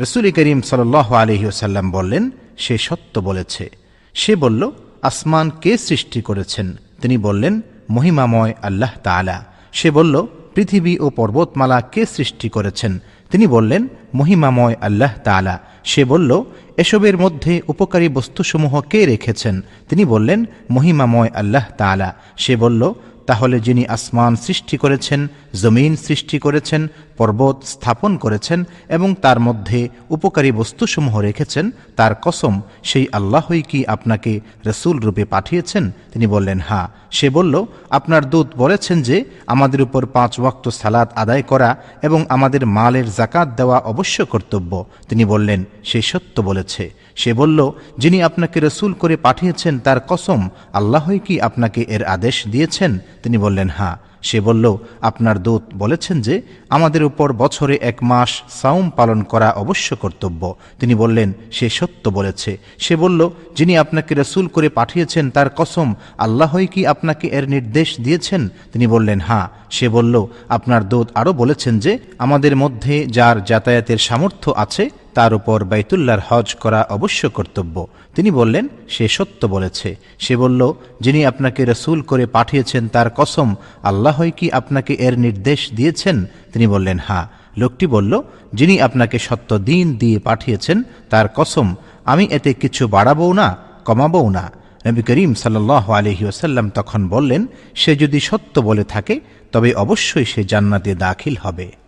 রসুল 0.00 0.30
করিম 0.30 0.60
সাল 0.60 0.94
আলহিউসাল্লাম 0.94 1.90
বললেন 1.90 2.30
সে 2.58 2.78
সত্য 2.78 3.20
বলেছে। 3.20 3.70
সে 4.14 4.36
বলল, 4.36 4.70
আসমান 5.02 5.50
কে 5.50 5.78
সৃষ্টি 5.78 6.22
করেছেন? 6.22 6.76
তিনি 7.02 7.18
বললেন, 7.18 7.60
মহিমাময় 7.90 8.54
আল্লাহ 8.62 8.90
তালা 9.02 9.44
সে 9.72 9.90
বলল, 9.90 10.26
পৃথিবী 10.54 10.98
ও 10.98 11.10
পর্বতমালা 11.10 11.80
কে 11.80 12.06
সৃষ্টি 12.06 12.48
করেছেন? 12.48 12.98
তিনি 13.30 13.46
বললেন, 13.46 13.88
মহিমাময় 14.14 14.74
আল্লাহ 14.80 15.10
তালা 15.24 15.60
সে 15.84 16.04
বলল, 16.04 16.44
এসবের 16.76 17.18
মধ্যে 17.18 17.60
উপকারী 17.68 18.08
বস্তুসমূহ 18.08 18.80
কে 18.80 19.06
রেখেছেন? 19.06 19.60
তিনি 19.88 20.04
বললেন, 20.04 20.44
মহিমাময় 20.70 21.30
আল্লাহ 21.34 21.64
তালা 21.78 22.14
সে 22.36 22.56
বলল, 22.56 22.92
তাহলে 23.26 23.60
যিনি 23.60 23.86
আসমান 23.86 24.36
সৃষ্টি 24.36 24.76
করেছেন, 24.76 25.26
জমিন 25.62 25.96
সৃষ্টি 25.96 26.38
করেছেন 26.38 26.88
পর্বত 27.18 27.56
স্থাপন 27.64 28.16
করেছেন 28.16 28.64
এবং 28.88 29.14
তার 29.22 29.40
মধ্যে 29.40 29.88
উপকারী 30.10 30.52
বস্তুসমূহ 30.52 31.18
রেখেছেন, 31.18 31.70
তার 31.96 32.12
কসম, 32.22 32.60
সেই 32.82 33.06
আল্লাহই 33.12 33.62
কি 33.62 33.86
আপনাকে 33.86 34.40
রসুল 34.66 34.98
রূপে 34.98 35.24
পাঠিয়েছেন? 35.24 35.90
তিনি 36.12 36.26
বললেন 36.26 36.60
হ্যাঁ 36.68 36.88
সে 37.10 37.30
বলল, 37.30 37.66
আপনার 37.90 38.30
দূত 38.30 38.46
বলেছেন 38.56 39.02
যে, 39.02 39.24
আমাদের 39.46 39.82
উপর 39.82 40.06
পাঁচ 40.06 40.40
ওয়াক্ত 40.40 40.68
সালাদ 40.68 41.08
আদায় 41.14 41.42
করা 41.42 41.76
এবং 42.02 42.24
আমাদের 42.28 42.66
মালের 42.66 43.04
জাকাত 43.12 43.48
দেওয়া 43.56 43.78
অবশ্য 43.78 44.26
কর্তব্য। 44.26 44.84
তিনি 45.08 45.24
বললেন, 45.24 45.64
সে 45.84 46.02
সত্য 46.02 46.42
বলেছে। 46.42 46.90
সে 47.16 47.32
বলল, 47.32 47.72
যিনি 47.98 48.22
আপনাকে 48.22 48.60
রসুল 48.60 48.92
করে 48.92 49.16
পাঠিয়েছেন, 49.16 49.78
তার 49.78 50.00
কসম, 50.08 50.48
আল্লাহই 50.72 51.18
কি 51.18 51.40
আপনাকে 51.40 51.84
এর 51.88 52.04
আদেশ 52.04 52.46
দিয়েছেন? 52.46 52.98
তিনি 53.22 53.38
বললেন 53.38 53.68
হ্যাঁ 53.78 54.11
সে 54.22 54.40
বলল, 54.40 54.76
আপনার 55.00 55.42
দূত 55.42 55.62
বলেছেন 55.74 56.20
যে, 56.20 56.42
আমাদের 56.70 57.04
উপর 57.04 57.32
বছরে 57.32 57.78
এক 57.82 57.98
মাস 58.02 58.42
সাউম 58.48 58.90
পালন 58.90 59.22
করা 59.22 59.50
অবশ্য 59.50 59.96
কর্তব্য। 59.96 60.54
তিনি 60.80 60.94
বললেন, 60.94 61.32
সে 61.52 61.68
সত্য 61.68 62.10
বলেছে। 62.10 62.58
সে 62.78 62.96
বলল, 62.96 63.30
যিনি 63.56 63.78
আপনাকে 63.78 64.14
রসুল 64.14 64.46
করে 64.46 64.68
পাঠিয়েছেন, 64.68 65.30
তার 65.30 65.46
কসম 65.56 65.94
আল্লাহই 66.18 66.66
কি 66.66 66.86
আপনাকে 66.86 67.28
এর 67.28 67.48
নির্দেশ 67.48 67.96
দিয়েছেন? 68.00 68.48
তিনি 68.72 68.86
বললেন 68.86 69.20
হ্যাঁ। 69.20 69.48
সে 69.70 69.88
বলল, 69.88 70.26
আপনার 70.48 70.88
দূত 70.88 71.08
আরও 71.14 71.32
বলেছেন 71.32 71.78
যে, 71.78 71.98
আমাদের 72.18 72.56
মধ্যে 72.56 73.06
যার 73.06 73.44
যাতায়াতের 73.44 73.98
সামর্থ্য 73.98 74.52
আছে 74.56 74.90
তার 75.14 75.34
উপর 75.34 75.64
বাইতুল্লার 75.64 76.20
হজ 76.28 76.54
করা 76.54 76.86
অবশ্য 76.90 77.30
কর্তব্য। 77.30 77.86
তিনি 78.14 78.30
বললেন, 78.30 78.68
সে 78.88 79.08
সত্য 79.08 79.46
বলেছে। 79.46 79.96
সে 80.18 80.36
বলল, 80.36 80.72
যিনি 81.00 81.26
আপনাকে 81.26 81.64
রসুল 81.64 82.02
করে 82.02 82.26
পাঠিয়েছেন 82.26 82.88
তার 82.88 83.10
কসম 83.16 83.54
আল্লাহই 83.82 84.30
কি 84.30 84.50
আপনাকে 84.50 84.94
এর 84.94 85.18
নির্দেশ 85.18 85.70
দিয়েছেন? 85.74 86.24
তিনি 86.52 86.66
বললেন 86.66 86.98
হ্যাঁ 87.06 87.26
লোকটি 87.56 87.86
বলল, 87.86 88.22
যিনি 88.54 88.80
আপনাকে 88.80 89.18
সত্য 89.18 89.58
দিন 89.58 89.96
দিয়ে 89.96 90.18
পাঠিয়েছেন 90.18 90.82
তার 91.10 91.26
কসম, 91.34 91.74
আমি 92.04 92.24
এতে 92.30 92.54
কিছু 92.54 92.88
বাড়াবও 92.88 93.32
না, 93.32 93.56
কমাবও 93.84 94.30
না। 94.30 94.52
নবী 94.86 95.02
করিম 95.02 95.34
সাল্লাহ 95.34 95.90
আলহি 95.90 96.24
ওসাল্লাম 96.24 96.70
তখন 96.70 97.08
বললেন, 97.08 97.46
সে 97.74 97.96
যদি 97.96 98.20
সত্য 98.20 98.60
বলে 98.60 98.84
থাকে, 98.84 99.20
তবে 99.52 99.74
অবশ্যই 99.74 100.24
সে 100.24 100.44
জান্নাতে 100.44 100.94
দাখিল 100.94 101.36
হবে। 101.42 101.81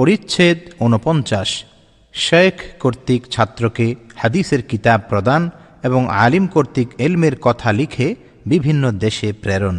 পরিচ্ছেদ 0.00 0.58
ঊনপঞ্চাশ। 0.84 1.50
শেখ 2.14 2.54
কর্তৃক 2.82 3.22
ছাত্রকে 3.34 3.86
হাদিসের 4.20 4.62
কিতাব 4.62 5.00
প্রদান 5.08 5.42
এবং 5.82 6.02
আলিম 6.24 6.44
কর্তৃক 6.54 6.88
এলমের 6.98 7.34
কথা 7.40 7.72
লিখে 7.72 8.14
বিভিন্ন 8.46 8.84
দেশে 9.04 9.28
প্রেরণ। 9.32 9.76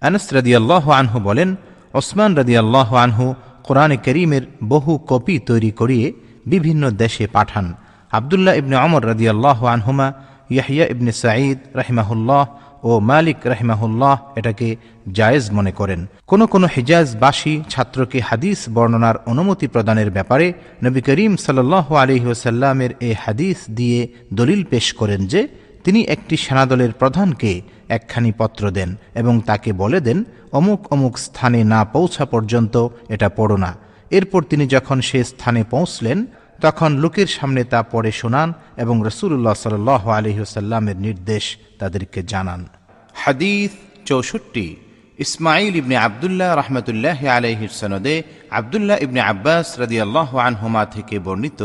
আনস 0.00 0.24
রদিয়াল্লাহ 0.38 0.84
আনহু 1.00 1.18
বলেন, 1.20 1.48
ওসমান 1.94 2.30
রদিয়াল্লাহ 2.40 2.88
আনহু 3.04 3.26
কোরআনে 3.66 3.96
করিমের 4.06 4.44
বহু 4.72 4.92
কপি 5.10 5.38
তৈরি 5.38 5.70
করিয়ে 5.70 6.06
বিভিন্ন 6.46 6.82
দেশে 7.02 7.24
পাঠান। 7.26 7.66
আবদুল্লাহ 8.12 8.54
ইবনে 8.60 8.76
অমর 8.86 9.02
রদিয়াল্লাহ 9.12 9.58
আনহুমা 9.74 10.06
ইয়াহিয়া 10.50 10.84
ইবনে 10.94 11.12
সাঈদ 11.22 11.58
রাহিমাহুল্লাহ 11.74 12.42
ও 12.82 13.00
মালিক 13.00 13.36
রাহিমাহুল্লাহ 13.44 14.18
এটাকে 14.36 14.76
জায়েজ 15.12 15.50
মনে 15.52 15.72
করেন। 15.72 16.06
কোন 16.26 16.46
কোন 16.46 16.64
হিজাজবাসী 16.64 17.62
ছাত্রকে 17.68 18.20
হাদিস 18.20 18.68
বর্ণনার 18.68 19.14
অনুমতি 19.26 19.68
প্রদানের 19.68 20.10
ব্যাপারে 20.10 20.52
নবী 20.84 21.00
করিম 21.00 21.36
সাল্লাহ 21.36 21.94
আলহিহসাল্লামের 21.94 22.90
এ 23.00 23.14
হাদিস 23.20 23.56
দিয়ে 23.70 24.08
দলিল 24.34 24.64
পেশ 24.64 24.92
করেন 24.92 25.26
যে, 25.26 25.48
তিনি 25.84 26.02
একটি 26.02 26.36
সেনাদলের 26.36 26.92
প্রধানকে 26.92 27.62
একখানি 27.88 28.32
পত্র 28.38 28.70
দেন 28.70 28.96
এবং 29.14 29.40
তাকে 29.40 29.72
বলে 29.72 30.00
দেন, 30.00 30.24
অমুক 30.52 30.92
অমুক 30.92 31.18
স্থানে 31.18 31.64
না 31.64 31.84
পৌঁছা 31.84 32.24
পর্যন্ত 32.24 32.88
এটা 33.08 33.28
পড়ো 33.28 33.56
না। 33.56 33.76
এরপর 34.10 34.42
তিনি 34.42 34.66
যখন 34.66 35.00
সে 35.00 35.24
স্থানে 35.24 35.64
পৌঁছলেন 35.64 36.26
তখন 36.60 36.90
লোকের 36.96 37.26
সামনে 37.26 37.64
তা 37.64 37.82
পড়ে 37.82 38.12
শোনান 38.12 38.52
এবং 38.76 39.02
রসুল্লাহ 39.04 39.54
সাল 39.54 39.88
আলহিহসাল্লামের 39.88 40.96
নির্দেশ 40.96 41.56
তাদেরকে 41.78 42.22
জানান। 42.22 42.66
হাদিস 43.14 43.70
চৌষট্টি 44.04 44.76
ইসমাইল 45.18 45.76
ইবনে 45.76 45.96
আবদুল্লাহ 45.96 46.56
রহমতুল্লাহ 46.56 47.26
আলহির 47.26 47.68
সনদে 47.68 48.22
আবদুল্লাহ 48.50 48.96
ইবনে 49.02 49.20
আব্বাস 49.20 49.80
রদিয়াল্লাহ 49.80 50.36
আনহুমা 50.36 50.84
থেকে 50.84 51.18
বর্ণিত 51.18 51.60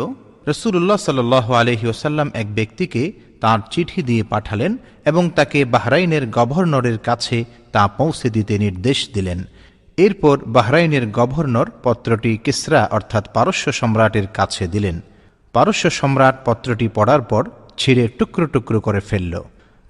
রসুল্লাহ 0.47 0.97
সাল 0.97 1.33
আলহি 1.33 1.87
ওসাল্লাম 1.87 2.31
এক 2.33 2.47
ব্যক্তিকে 2.55 3.11
তার 3.41 3.59
চিঠি 3.71 4.01
দিয়ে 4.03 4.23
পাঠালেন 4.23 4.77
এবং 5.05 5.29
তাকে 5.29 5.65
বাহরাইনের 5.65 6.29
গভর্নরের 6.29 6.97
কাছে 6.97 7.45
তা 7.71 7.87
পৌঁছে 7.87 8.29
দিতে 8.29 8.57
নির্দেশ 8.57 9.09
দিলেন। 9.13 9.43
এরপর 9.97 10.37
বাহরাইনের 10.45 11.11
গভর্নর 11.11 11.67
পত্রটি 11.83 12.37
কিসরা, 12.37 12.87
অর্থাৎ 12.91 13.23
পারস্য 13.33 13.71
সম্রাটের 13.71 14.27
কাছে 14.27 14.67
দিলেন। 14.67 15.01
পারস্য 15.53 15.89
সম্রাট 15.89 16.35
পত্রটি 16.45 16.87
পড়ার 16.87 17.21
পর 17.21 17.43
ছিঁড়ে 17.77 18.07
টুকরো 18.07 18.47
টুকরো 18.47 18.79
করে 18.81 18.99
ফেলল। 18.99 19.33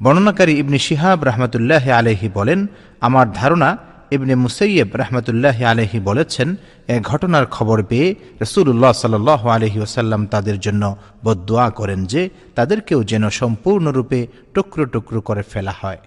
বর্ণনাকারী 0.02 0.54
ইবনে 0.54 0.78
শিহাব 0.78 1.24
রহমতুল্লাহ 1.24 1.90
আলহি 1.90 2.30
বলেন, 2.30 2.68
আমার 3.02 3.34
ধারণা, 3.34 3.78
ইবনে 4.12 4.36
মুসৈয়ব 4.36 4.90
রহমতুল্লাহ 4.96 5.64
আলহি 5.64 6.00
বলেছেন, 6.00 6.56
এ 6.88 7.00
ঘটনার 7.00 7.46
খবর 7.46 7.84
পেয়ে 7.84 8.16
রসুল্লাহ 8.42 8.92
সাল 8.92 9.28
আলহি 9.28 9.80
ওসাল্লাম 9.80 10.26
তাদের 10.26 10.60
জন্য 10.60 10.96
বদোয়া 11.24 11.70
করেন 11.70 12.06
যে, 12.06 12.30
তাদেরকেও 12.56 13.04
যেন 13.04 13.30
সম্পূর্ণরূপে 13.30 14.28
টুকরো 14.54 14.86
টুকরো 14.86 15.22
করে 15.22 15.44
ফেলা 15.44 15.74
হয়। 15.82 15.98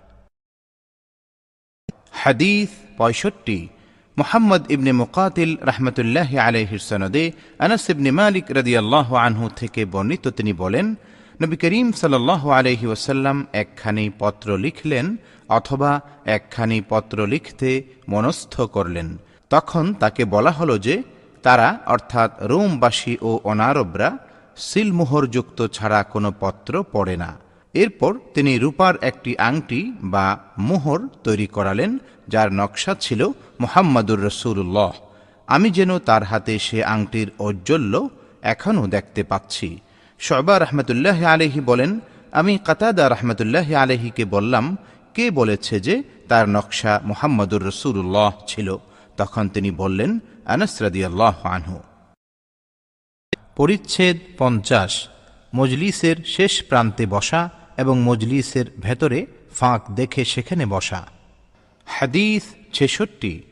হাদিস 2.13 2.69
পঁয়ষট্টি। 2.99 3.69
মোহাম্মদ 4.19 4.63
ইবনে 4.71 4.93
মুকাতিল 4.93 5.57
রহমতুল্লাহ 5.63 6.39
আলহির 6.39 6.79
সনদে 6.79 7.33
আনাস 7.59 7.91
ইবনে 7.91 8.11
মালিক 8.11 8.45
রদিয়াল্লাহ 8.51 9.15
আনহু 9.15 9.49
থেকে 9.57 9.85
বর্ণিত 9.85 10.29
তিনি 10.29 10.53
বলেন, 10.53 10.95
নবী 11.43 11.57
করিম 11.57 11.93
সাল 11.93 12.15
আলহি 12.59 12.87
ওসাল্লাম 12.87 13.47
একখানি 13.53 14.11
পত্র 14.19 14.57
লিখলেন 14.57 15.17
অথবা 15.49 16.01
একখানি 16.25 16.81
পত্র 16.89 17.27
লিখতে 17.27 17.83
মনস্থ 18.09 18.61
করলেন। 18.61 19.19
তখন 19.51 19.95
তাকে 19.95 20.25
বলা 20.25 20.51
হলো 20.51 20.79
যে, 20.79 21.03
তারা 21.43 21.79
অর্থাৎ 21.87 22.31
রোমবাসী 22.41 23.17
ও 23.23 23.41
অনারবরা 23.45 24.19
সিলমোহরযুক্ত 24.57 25.67
ছাড়া 25.67 26.03
কোনো 26.03 26.33
পত্র 26.41 26.85
পড়ে 26.93 27.17
না। 27.17 27.46
এরপর 27.83 28.13
তিনি 28.35 28.53
রূপার 28.59 28.95
একটি 29.11 29.33
আংটি 29.39 29.81
বা 30.13 30.27
মোহর 30.59 31.01
তৈরি 31.25 31.47
করালেন, 31.47 31.91
যার 32.29 32.49
নকশা 32.53 32.93
ছিল 32.95 33.21
মোহাম্মদুর 33.61 34.21
রসুল্লাহ 34.25 34.93
আমি 35.47 35.69
যেন 35.71 35.91
তার 35.99 36.23
হাতে 36.23 36.55
সে 36.59 36.79
আংটির 36.85 37.29
ঔজ্জ্বল্য 37.39 37.95
এখনও 38.43 38.85
দেখতে 38.87 39.23
পাচ্ছি। 39.23 39.69
শবা 40.19 40.59
রহমতুল্লাহ 40.59 41.19
আলহি 41.25 41.61
বলেন, 41.61 41.91
আমি 42.33 42.59
কাতাদা 42.65 43.05
রহমতুল্লাহ 43.09 43.69
আলহিকে 43.75 44.25
বললাম, 44.25 44.65
কে 45.15 45.25
বলেছে 45.31 45.75
যে 45.81 45.95
তার 46.29 46.45
নকশা 46.49 46.93
মোহাম্মদুর 47.05 47.67
রসুল্লাহ 47.67 48.33
ছিল? 48.47 48.69
তখন 49.17 49.45
তিনি 49.49 49.71
বললেন 49.71 50.11
আনসরদি 50.45 51.01
আল্লাহ 51.05 51.37
আনহু। 51.47 51.79
পরিচ্ছেদ 53.57 54.17
পঞ্চাশ। 54.39 54.93
মজলিসের 55.55 56.17
শেষ 56.27 56.53
প্রান্তে 56.69 57.05
বসা 57.07 57.43
এবং 57.77 58.01
মজলিসের 58.01 58.67
ভেতরে 58.81 59.27
ফাঁক 59.55 59.83
দেখে 59.91 60.25
সেখানে 60.25 60.67
বসা। 60.67 61.07
হাদিস 61.85 62.43
ছেষট্টি 62.73 63.43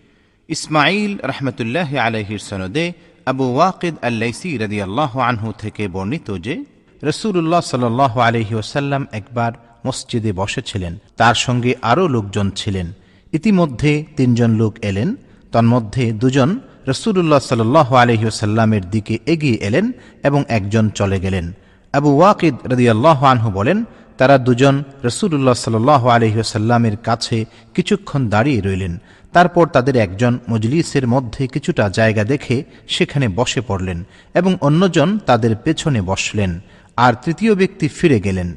ইসমাইল 0.49 1.19
রহমতুল্লাহ 1.23 1.97
আলহির 1.97 2.39
সনদে 2.39 2.93
আবু 3.27 3.55
ওয়াকিদ 3.55 3.95
আল্লাইসি 4.03 4.59
রদি 4.59 4.83
আল্লাহ 4.83 5.19
আনহু 5.19 5.53
থেকে 5.59 5.89
বর্ণিত 5.89 6.39
যে 6.39 6.65
রসুল্লাহ 7.03 7.61
সাল 7.61 8.01
আলহি 8.01 8.55
ওসাল্লাম 8.55 9.07
একবার 9.13 9.53
মসজিদে 9.87 10.33
বসেছিলেন। 10.33 10.99
তার 11.17 11.35
সঙ্গে 11.35 11.75
আরও 11.83 12.09
লোকজন 12.09 12.51
ছিলেন। 12.51 12.93
ইতিমধ্যে 13.33 14.05
তিনজন 14.17 14.51
লোক 14.51 14.79
এলেন। 14.83 15.17
তন্মধ্যে 15.53 16.13
দুজন 16.13 16.61
রসুল্লাহ 16.89 17.39
সাল 17.39 17.77
আলহি 17.77 18.27
ওসাল্লামের 18.27 18.91
দিকে 18.91 19.19
এগিয়ে 19.27 19.55
এলেন 19.55 19.93
এবং 20.23 20.45
একজন 20.49 20.91
চলে 20.91 21.21
গেলেন। 21.21 21.53
আবু 21.93 22.17
ওয়াকিদ 22.17 22.55
রদি 22.67 22.89
আল্লাহ 22.89 23.25
আনহু 23.25 23.51
বলেন 23.51 23.85
তারা 24.19 24.39
দুজন 24.39 24.83
রসুল্লাহ 25.05 25.55
সাল 25.55 25.89
আলহিহসাল্লামের 25.89 26.97
কাছে 26.97 27.45
কিছুক্ষণ 27.75 28.29
দাঁড়িয়ে 28.29 28.61
রইলেন। 28.61 28.99
তারপর 29.33 29.67
তাদের 29.67 29.97
একজন 29.97 30.39
মজলিসের 30.51 31.07
মধ্যে 31.07 31.47
কিছুটা 31.47 31.89
জায়গা 31.89 32.25
দেখে 32.25 32.65
সেখানে 32.89 33.29
বসে 33.29 33.61
পড়লেন 33.61 34.05
এবং 34.35 34.57
অন্যজন 34.61 35.19
তাদের 35.19 35.57
পেছনে 35.57 36.03
বসলেন 36.03 36.61
আর 36.97 37.13
তৃতীয় 37.25 37.55
ব্যক্তি 37.55 37.89
ফিরে 37.89 38.21
গেলেন। 38.21 38.49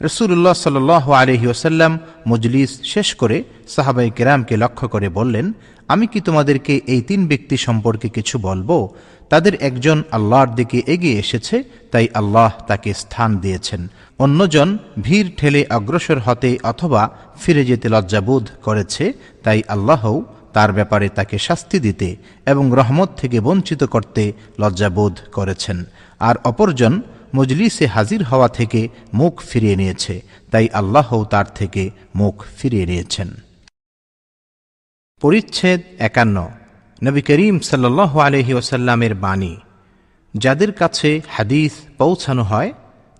রসুল্লাহ 0.00 0.52
সাল 0.52 0.90
আলহি 0.90 1.46
ওসাল্লাম 1.46 1.98
মজলিস 2.28 2.70
শেষ 2.84 3.14
করে 3.14 3.44
সাহাবাই 3.68 4.10
কেরামকে 4.10 4.56
লক্ষ্য 4.56 4.88
করে 4.88 5.08
বললেন, 5.08 5.52
আমি 5.88 6.06
কি 6.06 6.20
তোমাদেরকে 6.20 6.80
এই 6.86 7.02
তিন 7.02 7.26
ব্যক্তি 7.26 7.56
সম্পর্কে 7.56 8.08
কিছু 8.08 8.38
বলব? 8.38 8.88
তাদের 9.32 9.54
একজন 9.68 9.98
আল্লাহর 10.16 10.50
দিকে 10.58 10.78
এগিয়ে 10.94 11.20
এসেছে, 11.24 11.56
তাই 11.92 12.06
আল্লাহ 12.20 12.50
তাকে 12.66 12.90
স্থান 13.02 13.30
দিয়েছেন। 13.36 13.80
অন্যজন 14.18 14.68
ভিড় 15.00 15.28
ঠেলে 15.36 15.60
অগ্রসর 15.76 16.18
হতে 16.18 16.50
অথবা 16.62 17.02
ফিরে 17.42 17.62
যেতে 17.64 17.86
লজ্জাবোধ 17.88 18.44
করেছে, 18.62 19.04
তাই 19.44 19.60
আল্লাহও 19.68 20.16
তার 20.52 20.70
ব্যাপারে 20.72 21.06
তাকে 21.08 21.36
শাস্তি 21.38 21.78
দিতে 21.80 22.08
এবং 22.46 22.64
রহমত 22.72 23.10
থেকে 23.16 23.38
বঞ্চিত 23.40 23.82
করতে 23.84 24.32
লজ্জাবোধ 24.58 25.14
করেছেন। 25.32 25.78
আর 26.20 26.34
অপরজন 26.50 26.94
মজলিসে 27.36 27.86
হাজির 27.86 28.20
হওয়া 28.24 28.48
থেকে 28.48 28.80
মুখ 29.14 29.34
ফিরিয়ে 29.50 29.76
নিয়েছে, 29.76 30.14
তাই 30.50 30.66
আল্লাহও 30.80 31.20
তার 31.24 31.48
থেকে 31.54 31.82
মুখ 32.14 32.34
ফিরিয়ে 32.58 32.86
নিয়েছেন। 32.86 33.28
পরিচ্ছেদ 35.22 35.80
একান্ন। 35.98 36.36
নবী 37.04 37.22
করিম 37.22 37.58
সাল্লাহ 37.60 38.18
আলহি 38.18 38.54
ওসাল্লামের 38.54 39.14
বাণী। 39.14 39.56
যাদের 40.34 40.72
কাছে 40.72 41.20
হাদিস 41.28 41.72
পৌঁছানো 41.98 42.42
হয়, 42.42 42.72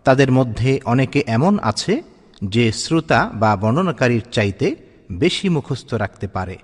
তাদের 0.04 0.32
মধ্যে 0.32 0.80
অনেকে 0.84 1.24
এমন 1.26 1.58
আছে 1.62 2.02
যে 2.44 2.72
শ্রোতা 2.72 3.30
বা 3.34 3.56
বর্ণনাকারীর 3.56 4.22
চাইতে 4.32 4.76
বেশি 5.12 5.48
মুখস্থ 5.48 5.94
রাখতে 5.94 6.28
পারে। 6.28 6.56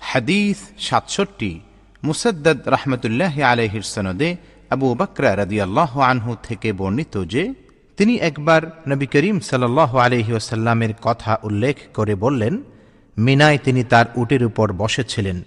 হাদিস 0.00 0.56
সাতষট্টি, 0.78 1.60
মুসদ্দদ 2.02 2.68
রহমতুল্লাহ 2.68 3.42
আলহির 3.42 3.82
সনদে 3.82 4.36
আবু 4.70 4.94
বকরা 4.94 5.32
আল্লাহ 5.62 6.00
আনহু 6.00 6.36
থেকে 6.42 6.72
বর্ণিত 6.72 7.24
যে, 7.24 7.54
তিনি 7.96 8.16
একবার 8.16 8.62
নবী 8.88 9.06
করিম 9.06 9.40
সাল্লাহ 9.40 9.96
আলহি 9.96 10.32
ওসাল্লামের 10.32 10.94
কথা 11.02 11.38
উল্লেখ 11.42 11.76
করে 11.94 12.14
বললেন, 12.14 12.62
মিনায় 13.18 13.58
তিনি 13.64 13.84
তার 13.84 14.06
উটের 14.16 14.44
উপর 14.44 14.72
বসেছিলেন। 14.72 15.42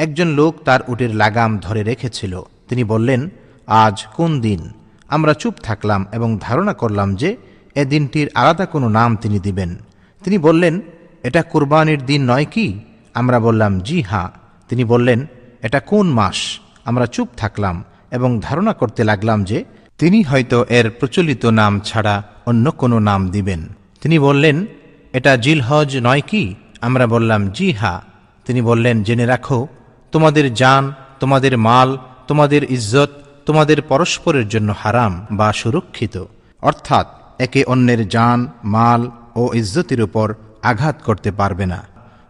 একজন 0.00 0.28
লোক 0.28 0.54
তার 0.64 0.80
উটের 0.88 1.14
লাগাম 1.14 1.58
ধরে 1.58 1.82
রেখেছিল। 1.82 2.42
তিনি 2.68 2.84
বললেন, 2.84 3.28
আজ 3.66 4.06
কোন 4.16 4.40
দিন? 4.40 4.70
আমরা 5.08 5.34
চুপ 5.34 5.54
থাকলাম 5.62 6.06
এবং 6.12 6.38
ধারণা 6.40 6.72
করলাম 6.72 7.14
যে 7.14 7.36
এ 7.74 7.84
দিনটির 7.84 8.30
আলাদা 8.34 8.66
কোনো 8.66 8.88
নাম 8.88 9.16
তিনি 9.16 9.38
দিবেন। 9.38 9.76
তিনি 10.24 10.38
বললেন, 10.38 10.80
এটা 11.22 11.42
কোরবানির 11.42 12.06
দিন 12.06 12.30
নয় 12.30 12.46
কি? 12.50 12.80
আমরা 13.14 13.40
বললাম, 13.40 13.80
জি 13.80 14.02
হ্যাঁ। 14.02 14.28
তিনি 14.68 14.84
বললেন, 14.84 15.26
এটা 15.62 15.80
কোন 15.80 16.08
মাস? 16.08 16.60
আমরা 16.84 17.06
চুপ 17.06 17.28
থাকলাম 17.36 17.84
এবং 18.10 18.40
ধারণা 18.40 18.72
করতে 18.72 19.04
লাগলাম 19.04 19.44
যে 19.44 19.64
তিনি 19.98 20.22
হয়তো 20.22 20.64
এর 20.68 20.90
প্রচলিত 20.90 21.46
নাম 21.46 21.80
ছাড়া 21.80 22.22
অন্য 22.46 22.70
কোনো 22.70 22.98
নাম 22.98 23.28
দিবেন। 23.28 23.66
তিনি 24.00 24.18
বললেন, 24.18 24.66
এটা 25.12 25.36
জিলহজ 25.36 25.96
নয় 25.96 26.20
কি? 26.26 26.54
আমরা 26.80 27.06
বললাম, 27.06 27.50
জি 27.50 27.72
হা 27.72 28.02
তিনি 28.46 28.62
বললেন, 28.62 29.02
জেনে 29.02 29.26
রাখো 29.26 29.68
তোমাদের 30.12 30.54
যান 30.54 30.92
তোমাদের 31.20 31.58
মাল, 31.58 31.98
তোমাদের 32.28 32.72
ইজ্জত, 32.72 33.10
তোমাদের 33.46 33.82
পরস্পরের 33.82 34.48
জন্য 34.48 34.74
হারাম 34.78 35.26
বা 35.30 35.52
সুরক্ষিত। 35.52 36.24
অর্থাৎ, 36.62 37.06
একে 37.38 37.64
অন্যের 37.64 38.08
যান 38.08 38.46
মাল 38.64 39.10
ও 39.36 39.54
ইজ্জতের 39.54 40.02
উপর 40.02 40.34
আঘাত 40.62 41.02
করতে 41.02 41.30
পারবে 41.30 41.66
না। 41.66 41.82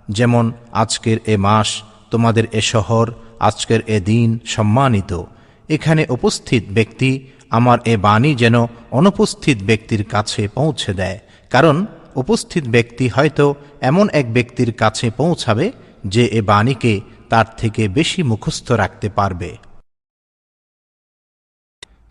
যেমন, 0.09 0.53
আজকের 0.73 1.19
এ 1.27 1.37
মাস 1.37 1.83
তোমাদের 2.11 2.45
এ 2.53 2.61
শহর, 2.61 3.13
আজকের 3.41 3.81
এ 3.87 4.01
দিন 4.01 4.39
সম্মানিত। 4.47 5.23
এখানে 5.69 6.07
উপস্থিত 6.09 6.65
ব্যক্তি 6.71 7.27
আমার 7.51 7.79
এ 7.85 7.97
বাণী 7.97 8.35
যেন 8.35 8.67
অনুপস্থিত 8.91 9.59
ব্যক্তির 9.63 10.05
কাছে 10.05 10.49
পৌঁছে 10.49 10.95
দেয়। 10.95 11.19
কারণ, 11.51 11.87
উপস্থিত 12.15 12.65
ব্যক্তি 12.69 13.09
হয়তো 13.09 13.55
এমন 13.81 14.09
এক 14.09 14.33
ব্যক্তির 14.33 14.73
কাছে 14.73 15.11
পৌঁছাবে 15.11 15.73
যে 16.07 16.27
এ 16.27 16.43
বাণীকে 16.43 17.01
তার 17.30 17.48
থেকে 17.58 17.84
বেশি 17.90 18.22
মুখস্থ 18.24 18.68
রাখতে 18.74 19.08
পারবে 19.18 19.52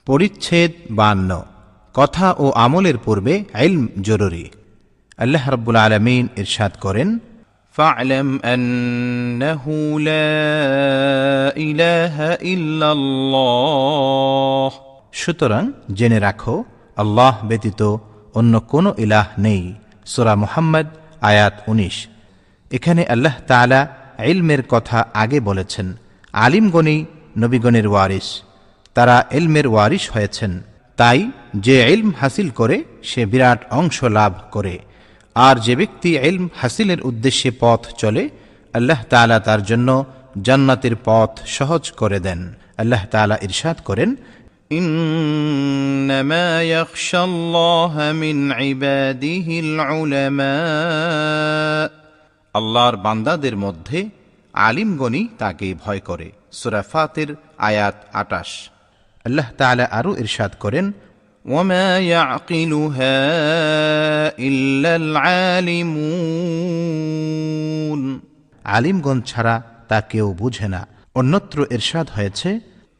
পরিচ্ছেদ 0.06 0.72
বান্ন 0.90 1.30
কথা 1.94 2.26
ও 2.38 2.46
আমলের 2.56 2.98
পূর্বে 2.98 3.34
আইলম 3.54 3.84
জরুরি 4.02 4.44
আল্লাহ 5.18 5.44
রব্বুল 5.48 5.78
আলমিন 5.78 6.24
ইরশাদ 6.36 6.72
করেন 6.80 7.08
فاعلم 7.74 8.28
أنه 8.44 9.64
لا 10.00 10.30
إله 11.58 12.16
إلا 12.44 12.88
الله 12.92 14.70
সুতরাং 15.12 15.62
জেনে 15.90 16.18
রাখো 16.18 16.54
আল্লাহ 16.96 17.34
ব্যতীত 17.48 17.80
অন্য 18.34 18.54
কোনো 18.72 18.90
ইলাহ 18.98 19.26
নেই 19.38 19.62
সোরা 20.06 20.34
মুহাম্মদ 20.34 20.86
আয়াত 21.22 21.54
১৯ 21.68 21.96
এখানে 22.70 23.02
আল্লাহ 23.06 23.34
তালা 23.48 23.80
ইলমের 24.24 24.62
কথা 24.68 24.98
আগে 25.14 25.38
বলেছেন 25.40 25.86
আলিমগণই 26.34 26.98
নবীগণের 27.38 27.86
ওয়ারিস 27.88 28.28
তারা 28.96 29.16
এলমের 29.30 29.66
ওয়ারিস 29.66 30.04
হয়েছেন 30.10 30.52
তাই 30.98 31.18
যে 31.56 31.76
ইলম 31.92 32.10
হাসিল 32.20 32.48
করে 32.50 32.76
সে 33.02 33.22
বিরাট 33.26 33.60
অংশ 33.70 33.98
লাভ 34.10 34.32
করে 34.52 34.74
আর 35.36 35.54
যে 35.56 35.74
ব্যক্তি 35.76 36.10
ইলম 36.22 36.44
হাসিলের 36.54 37.00
উদ্দেশ্যে 37.00 37.50
পথ 37.60 37.82
চলে 37.98 38.24
আল্লাহ 38.74 39.00
তালা 39.08 39.38
তার 39.38 39.60
জন্য 39.62 39.88
জান্নাতের 40.42 40.94
পথ 41.04 41.32
সহজ 41.48 41.84
করে 41.92 42.18
দেন 42.20 42.40
আল্লাহ 42.78 43.02
তালা 43.10 43.36
ইরশাদ 43.46 43.78
করেন 43.80 44.10
إنما 44.72 46.48
يخشى 46.64 47.20
الله 47.20 48.12
من 48.14 48.36
عباده 48.52 49.46
العلماء 49.66 50.44
আল্লাহর 52.54 52.96
বান্দাদের 52.96 53.54
মধ্যে 53.56 53.98
আলিমগণই 54.54 55.22
তাকে 55.38 55.66
ভয় 55.84 56.00
করে 56.00 56.28
সুরাফাতের 56.52 57.30
আয়াত 57.58 57.96
আটাশ 58.12 58.50
আল্লাহ 59.24 59.48
তাআলা 59.58 59.84
আরও 59.98 60.10
ইরশাদ 60.22 60.52
করেন 60.64 60.86
وما 61.44 61.88
يعقلها 61.98 63.18
إلا 64.40 64.92
العالمون 66.94 68.00
আলিমগণ 68.68 69.18
ছাড়া 69.22 69.54
তা 69.88 69.98
কেউ 70.10 70.26
বুঝে 70.34 70.66
না 70.68 70.80
অন্যত্র 71.14 71.58
ইরশাদ 71.70 72.06
হয়েছে 72.10 72.50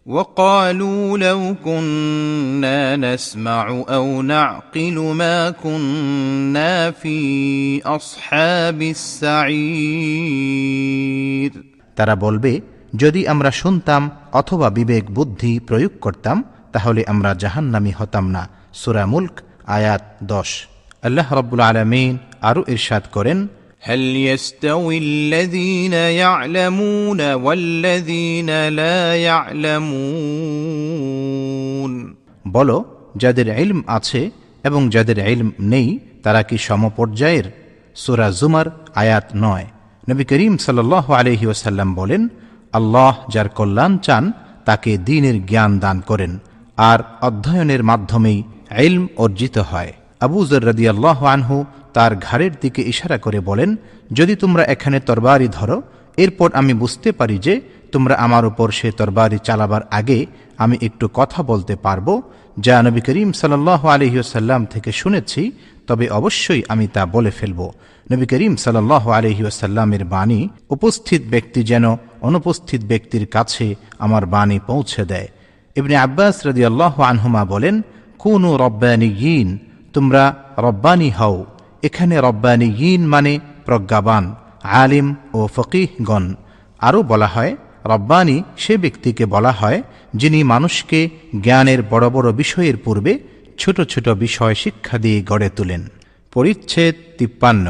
وقالوا 0.09 1.19
لو 1.19 1.55
كنا 1.65 2.97
نسمع 2.97 3.85
أو 3.89 4.23
نعقل 4.25 4.97
ما 5.15 5.51
كنا 5.53 6.91
في 6.93 7.19
أصحاب 7.89 8.83
السعير 9.77 10.45
তারা 11.97 12.15
বলবে 12.17 12.53
যদি 12.95 13.21
আমরা 13.29 13.51
শুনতাম 13.53 14.03
অথবা 14.33 14.69
বিবেক 14.71 15.05
বুদ্ধি 15.11 15.53
প্রয়োগ 15.69 15.93
করতাম 16.01 16.37
তাহলে 16.73 17.01
আমরা 17.07 17.31
জাহান্নামি 17.43 17.93
হতাম 17.99 18.25
না 18.35 18.43
সুরা 18.73 19.05
মুল্ক 19.07 19.35
আয়াত 19.69 20.05
দশ 20.25 20.51
আল্লাহ 21.03 21.29
রব্বুল 21.41 21.63
আলমিন 21.63 22.15
আরও 22.41 22.61
ইরশাদ 22.75 23.05
করেন 23.13 23.39
هل 23.83 24.03
يستوي 24.27 24.99
الذين 24.99 25.93
يعلمون 25.93 27.21
والذين 27.35 28.51
لا 28.71 28.99
يعلمون 30.35 31.93
বলো 32.47 32.77
যাদের 33.23 33.47
ইলম 33.65 33.81
আছে 33.97 34.21
এবং 34.65 34.81
যাদের 34.95 35.19
ইলম 35.27 35.49
নেই 35.73 35.89
তারা 36.25 36.41
কি 36.49 36.57
সমপর্যায়ের 36.69 37.47
সুরা 37.97 38.29
জুমার 38.39 38.67
আয়াত 39.03 39.27
নয় 39.45 39.67
নবী 40.05 40.25
করিম 40.31 40.55
সাল্লাহ 40.67 41.07
আলহি 41.21 41.47
ওসাল্লাম 41.53 41.89
বলেন 42.01 42.23
আল্লাহ 42.73 43.15
যার 43.35 43.49
কল্যাণ 43.59 43.93
চান 44.07 44.25
তাকে 44.69 44.91
দিনের 45.09 45.37
জ্ঞান 45.51 45.73
দান 45.85 45.99
করেন 46.11 46.33
আর 46.79 46.99
অধ্যয়নের 47.29 47.83
মাধ্যমেই 47.91 48.39
ইলম 48.81 49.05
অর্জিত 49.25 49.57
হয় 49.71 49.93
আবু 50.21 50.39
জর 50.51 50.63
রদি 50.71 50.85
আল্লাহ 50.93 51.19
আনহু 51.35 51.57
তার 51.94 52.12
ঘাড়ের 52.16 52.54
দিকে 52.62 52.82
ইশারা 52.92 53.18
করে 53.18 53.40
বলেন, 53.40 53.70
যদি 54.12 54.34
তোমরা 54.36 54.64
এখানে 54.64 54.98
তরবারি 55.00 55.48
ধরো, 55.58 55.78
এরপর 56.18 56.50
আমি 56.54 56.74
বুঝতে 56.74 57.10
পারি 57.12 57.38
যে 57.38 57.54
তোমরা 57.94 58.16
আমার 58.26 58.44
উপর 58.46 58.68
সে 58.72 58.90
তরবারি 58.92 59.38
চালাবার 59.48 59.84
আগে 59.92 60.20
আমি 60.64 60.76
একটু 60.88 61.06
কথা 61.14 61.40
বলতে 61.44 61.76
পারব, 61.76 62.08
যা 62.66 62.76
নবী 62.82 63.02
করিম 63.02 63.30
সাল্লাহ 63.34 63.82
আলহিউসাল্লাম 63.88 64.62
থেকে 64.66 64.92
শুনেছি, 64.92 65.42
তবে 65.88 66.06
অবশ্যই 66.10 66.62
আমি 66.68 66.86
তা 66.88 67.06
বলে 67.06 67.32
ফেলব। 67.32 67.60
নবী 68.12 68.26
করিম 68.26 68.54
সাল্লাহ 68.56 69.04
আলহিউসাল্লামের 69.10 70.04
বাণী, 70.06 70.40
উপস্থিত 70.70 71.22
ব্যক্তি 71.30 71.64
যেন 71.64 71.86
অনুপস্থিত 72.22 72.82
ব্যক্তির 72.82 73.26
কাছে 73.26 73.76
আমার 74.00 74.24
বাণী 74.26 74.58
পৌঁছে 74.60 75.04
দেয়। 75.06 75.28
ইবনে 75.76 75.96
আব্বাস 75.96 76.36
রদি 76.48 76.62
আল্লাহ 76.66 76.94
আনহুমা 77.02 77.44
বলেন, 77.46 77.76
কুনু 78.20 78.50
রব্বানি 78.58 79.10
তোমরা 79.94 80.24
রব্বানি 80.58 81.10
হও। 81.10 81.38
এখানে 81.84 82.16
রব্বানি 82.22 82.68
ইন 82.90 83.02
মানে 83.08 83.34
প্রজ্ঞাবান, 83.66 84.36
আলিম 84.82 85.16
ও 85.34 85.40
ফকিহগণ। 85.56 86.36
আরও 86.80 87.04
বলা 87.04 87.28
হয়, 87.28 87.56
রব্বানি 87.86 88.44
সে 88.58 88.74
ব্যক্তিকে 88.78 89.26
বলা 89.26 89.52
হয়, 89.52 89.80
যিনি 90.16 90.44
মানুষকে 90.44 91.00
জ্ঞানের 91.42 91.84
বড় 91.84 92.10
বড় 92.10 92.28
বিষয়ের 92.32 92.78
পূর্বে 92.78 93.14
ছোট 93.58 93.82
ছোট 93.82 94.10
বিষয় 94.10 94.56
শিক্ষা 94.56 94.98
দিয়ে 94.98 95.20
গড়ে 95.22 95.50
তোলেন। 95.50 95.82
পরিচ্ছেদ 96.34 96.96
তিপ্পান্ন। 97.18 97.68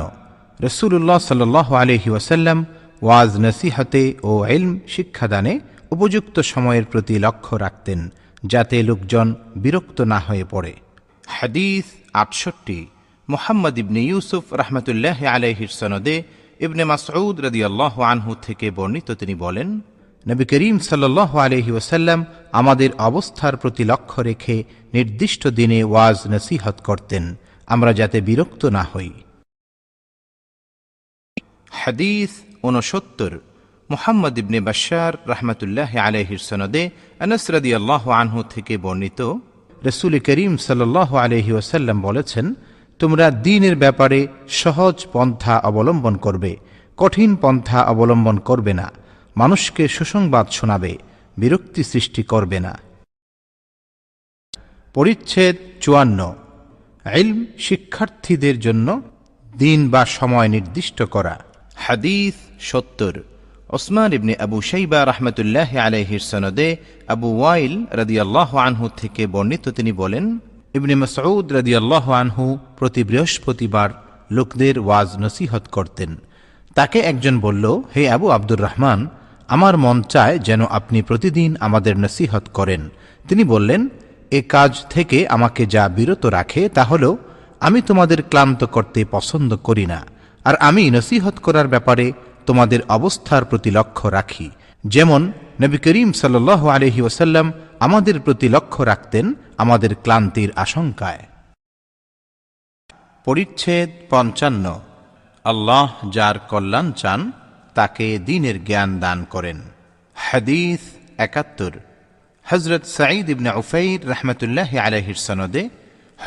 রসুল্লাহ 0.60 1.19
সাল 1.19 1.41
আলহি 1.84 2.10
ওয়াসাল্লাম 2.10 2.65
ওয়াজ 3.02 3.32
নসিহতে 3.45 4.04
ও 4.24 4.32
এলম 4.45 4.72
শিক্ষাদানে 4.88 5.60
উপযুক্ত 5.91 6.36
সময়ের 6.39 6.86
প্রতি 6.86 7.15
লক্ষ্য 7.19 7.54
রাখতেন, 7.56 8.00
যাতে 8.43 8.84
লোকজন 8.84 9.28
বিরক্ত 9.56 9.98
না 10.02 10.19
হয়ে 10.19 10.45
পড়ে। 10.50 10.74
হাদিস 11.28 11.86
আটষট্টি। 12.13 12.80
মোহাম্মদ 13.34 13.78
ইবনে 13.78 14.02
ইউসুফ 14.02 14.44
রহমতুল্লাহ 14.54 15.20
আলহির 15.26 15.74
সনদে 15.80 16.24
ইবনে 16.60 16.84
মাসউদ 16.84 17.36
রদিয়াল্লাহ 17.46 18.02
আনহু 18.02 18.32
থেকে 18.42 18.72
বর্ণিত 18.72 19.12
তিনি 19.12 19.36
বলেন, 19.36 19.70
নবী 20.28 20.46
করিম 20.46 20.80
সাল্লাহ 20.80 21.32
আলহি 21.38 21.72
ওসাল্লাম 21.72 22.26
আমাদের 22.52 22.89
অবস্থার 23.10 23.56
প্রতি 23.58 23.84
লক্ষ্য 23.84 24.22
রেখে 24.22 24.63
নির্দিষ্ট 24.94 25.48
দিনে 25.48 25.80
ওয়াজ 25.84 26.18
নসিহত 26.28 26.78
করতেন। 26.84 27.24
আমরা 27.68 27.92
যাতে 27.94 28.18
বিরক্ত 28.22 28.65
না 28.65 28.84
হই। 28.94 29.12
হাদিস 31.72 32.32
ঊনসত্তর, 32.63 33.32
মোহাম্মদ 33.89 34.38
ইবনে 34.38 34.60
বাশার 34.62 35.13
রহমতুল্লাহ 35.28 35.92
আলহির 36.08 36.42
সনদে 36.50 36.84
আনস 37.20 37.44
রদিয়াল্লাহ 37.52 38.04
আনহু 38.22 38.39
থেকে 38.44 38.74
বর্ণিত, 38.78 39.20
রসুল 39.86 40.13
করিম 40.20 40.58
সাল্লাহ 40.58 41.10
আলহি 41.15 41.52
ওসাল্লাম 41.52 42.02
বলেছেন 42.02 42.48
তোমরা 43.00 43.32
দিনের 43.32 43.76
ব্যাপারে 43.76 44.28
সহজ 44.48 45.06
পন্থা 45.14 45.60
অবলম্বন 45.60 46.18
করবে, 46.18 46.58
কঠিন 46.98 47.36
পন্থা 47.36 47.84
অবলম্বন 47.84 48.38
করবে 48.40 48.74
না, 48.74 48.92
মানুষকে 49.38 49.88
সুসংবাদ 49.88 50.48
শোনাবে, 50.50 50.98
বিরক্তি 51.38 51.84
সৃষ্টি 51.84 52.24
করবে 52.24 52.60
না। 52.60 52.80
পরিচ্ছেদ 54.94 55.56
চুয়ান্ন। 55.82 56.36
ইলম 57.16 57.46
শিক্ষার্থীদের 57.60 58.60
জন্য 58.60 59.02
দিন 59.58 59.90
বা 59.90 60.06
সময় 60.06 60.48
নির্দিষ্ট 60.48 61.04
করা। 61.04 61.44
হাদিস 61.76 62.34
সত্তর। 62.60 63.20
ওসমান 63.70 64.14
ইবনে 64.14 64.36
আবু 64.36 64.62
শাইবা 64.62 65.06
রহমতুল্লাহ 65.06 65.78
আলহির 65.78 66.20
সনদে 66.20 66.78
আবু 67.08 67.40
ওয়াইল 67.40 67.86
রদিয়াল্লাহ 67.92 68.58
আনহু 68.58 68.90
থেকে 68.98 69.28
বর্ণিত 69.28 69.70
তিনি 69.70 69.92
বলেন 69.92 70.40
ইবনে 70.77 70.95
মসউদ 70.95 71.45
রদিয়াল্লাহ 71.58 72.05
আনহু 72.21 72.45
প্রতি 72.77 73.01
বৃহস্পতিবার 73.10 73.89
লোকদের 74.32 74.75
ওয়াজ 74.79 75.10
নসিহত 75.23 75.63
করতেন। 75.75 76.12
তাকে 76.77 76.99
একজন 77.12 77.36
বলল, 77.45 77.65
হে 77.95 78.03
আবু 78.15 78.27
আব্দুর 78.38 78.62
রহমান, 78.67 78.99
আমার 79.49 79.73
মন 79.77 79.97
চায় 80.13 80.36
যেন 80.47 80.62
আপনি 80.79 80.99
প্রতিদিন 81.01 81.49
আমাদের 81.60 81.93
নসিহত 82.05 82.45
করেন। 82.58 82.82
তিনি 83.27 83.43
বললেন, 83.43 83.82
এ 84.32 84.39
কাজ 84.55 84.71
থেকে 84.89 85.17
আমাকে 85.27 85.62
যা 85.65 85.84
বিরত 85.97 86.23
রাখে 86.38 86.62
তা 86.69 86.84
হল, 86.84 87.03
আমি 87.60 87.79
তোমাদের 87.82 88.19
ক্লান্ত 88.32 88.62
করতে 88.75 88.99
পছন্দ 89.15 89.51
করি 89.67 89.86
না, 89.86 89.99
আর 90.45 90.55
আমি 90.67 90.84
নসিহত 90.97 91.36
করার 91.45 91.67
ব্যাপারে 91.67 92.05
তোমাদের 92.45 92.79
অবস্থার 92.97 93.43
প্রতি 93.45 93.69
লক্ষ্য 93.77 94.05
রাখি। 94.17 94.47
যেমন 94.84 95.21
নবী 95.62 95.77
করিম 95.86 96.10
সাল 96.13 96.36
আলহি 96.75 97.01
ওসাল্লাম 97.01 97.47
আমাদের 97.86 98.15
প্রতি 98.19 98.47
লক্ষ্য 98.55 98.82
রাখতেন 98.84 99.25
আমাদের 99.60 99.95
ক্লান্তির 99.95 100.52
আশঙ্কায়। 100.56 101.26
পরিচ্ছেদ 103.26 103.89
পঞ্চান্ন। 104.10 104.80
আল্লাহ 105.43 106.10
যার 106.10 106.39
কল্যাণ 106.39 106.91
চান, 106.91 107.32
তাকে 107.74 108.19
দিনের 108.19 108.65
জ্ঞান 108.65 109.00
দান 109.00 109.24
করেন। 109.24 109.62
হাদিস 110.15 110.80
একাত্তর। 111.17 111.72
হজরত 112.43 112.86
সাঈদ 112.86 113.30
ইবনে 113.30 113.52
উফাইর 113.52 114.10
রহমতুল্লাহ 114.10 114.78
আলহির 114.78 115.15
সনদে 115.15 115.69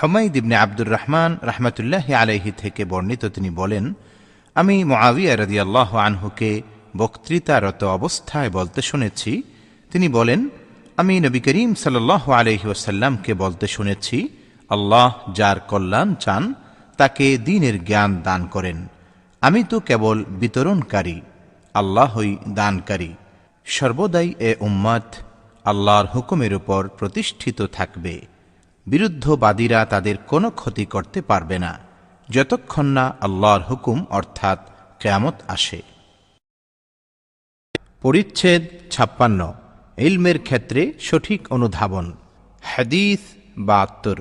হমাইদ 0.03 0.37
ইবনে 0.37 0.57
আব্দুর 0.57 0.90
রহমান 0.90 1.38
রহমতুল্লাহ 1.42 2.12
আলহি 2.12 2.53
থেকে 2.57 2.85
বর্ণিত 2.85 3.25
তিনি 3.25 3.51
বলেন, 3.51 3.95
আমি 4.55 4.85
মোয়াবিয়া 4.85 5.37
রদি 5.37 5.61
আল্লাহ 5.61 5.97
আনহুকে 5.97 6.62
বক্তৃতারত 6.97 7.85
অবস্থায় 7.85 8.51
বলতে 8.51 8.83
শুনেছি। 8.83 9.42
তিনি 9.90 10.09
বলেন 10.09 10.49
আমি 10.96 11.20
নবী 11.20 11.40
করিম 11.40 11.74
সাল্লাহ 11.74 12.31
আলহি 12.31 12.66
ওসাল্লামকে 12.68 13.35
বলতে 13.35 13.66
শুনেছি, 13.66 14.28
আল্লাহ 14.70 15.12
যার 15.33 15.61
কল্যাণ 15.61 16.14
চান, 16.14 16.55
তাকে 16.96 17.38
দিনের 17.38 17.85
জ্ঞান 17.85 18.11
দান 18.22 18.46
করেন। 18.46 18.87
আমি 19.40 19.64
তো 19.64 19.81
কেবল 19.81 20.24
বিতরণকারী, 20.24 21.20
আল্লাহই 21.74 22.37
দানকারী। 22.48 23.14
সর্বদাই 23.66 24.35
এ 24.38 24.55
উম্মাদ 24.61 25.02
আল্লাহর 25.64 26.07
হুকুমের 26.07 26.55
উপর 26.55 26.88
প্রতিষ্ঠিত 26.98 27.59
থাকবে। 27.72 28.20
বিরুদ্ধবাদীরা 28.87 29.85
তাদের 29.85 30.16
কোনো 30.26 30.50
ক্ষতি 30.50 30.85
করতে 30.85 31.22
পারবে 31.22 31.59
না, 31.59 31.78
যতক্ষণ 32.28 32.87
না 32.87 33.14
আল্লাহর 33.20 33.62
হুকুম 33.62 34.05
অর্থাৎ 34.11 34.59
কেয়ামত 35.00 35.35
আসে। 35.48 35.83
পরিচ্ছেদ 38.02 38.62
ছাপ্পান্ন। 38.90 39.40
ইলমের 39.98 40.38
ক্ষেত্রে 40.38 40.92
সঠিক 41.00 41.52
অনুধাবন। 41.52 42.12
হাদিস 42.62 43.18
বাহাত্তর। 43.59 44.16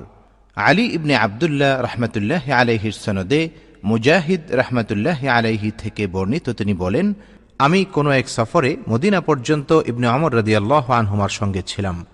আলী 0.56 0.82
ইবনে 0.82 1.16
আবদুল্লাহ 1.16 1.80
রহমতুল্লাহ 1.80 2.50
আলহির 2.50 2.92
সনদে 2.92 3.48
মুজাহিদ 3.84 4.40
রহমতুল্লাহ 4.52 5.26
আলাইহি 5.26 5.70
থেকে 5.78 6.06
বর্ণিত 6.06 6.50
তিনি 6.50 6.74
বলেন, 6.74 7.14
আমি 7.58 7.84
কোনো 7.84 8.10
এক 8.10 8.28
সফরে 8.28 8.76
মদিনা 8.88 9.20
পর্যন্ত 9.20 9.82
ইবনে 9.86 10.06
অমর 10.08 10.34
রদিয়াল্লাহ 10.34 10.90
আনহুমার 10.90 11.28
সঙ্গে 11.28 11.62
ছিলাম। 11.66 12.06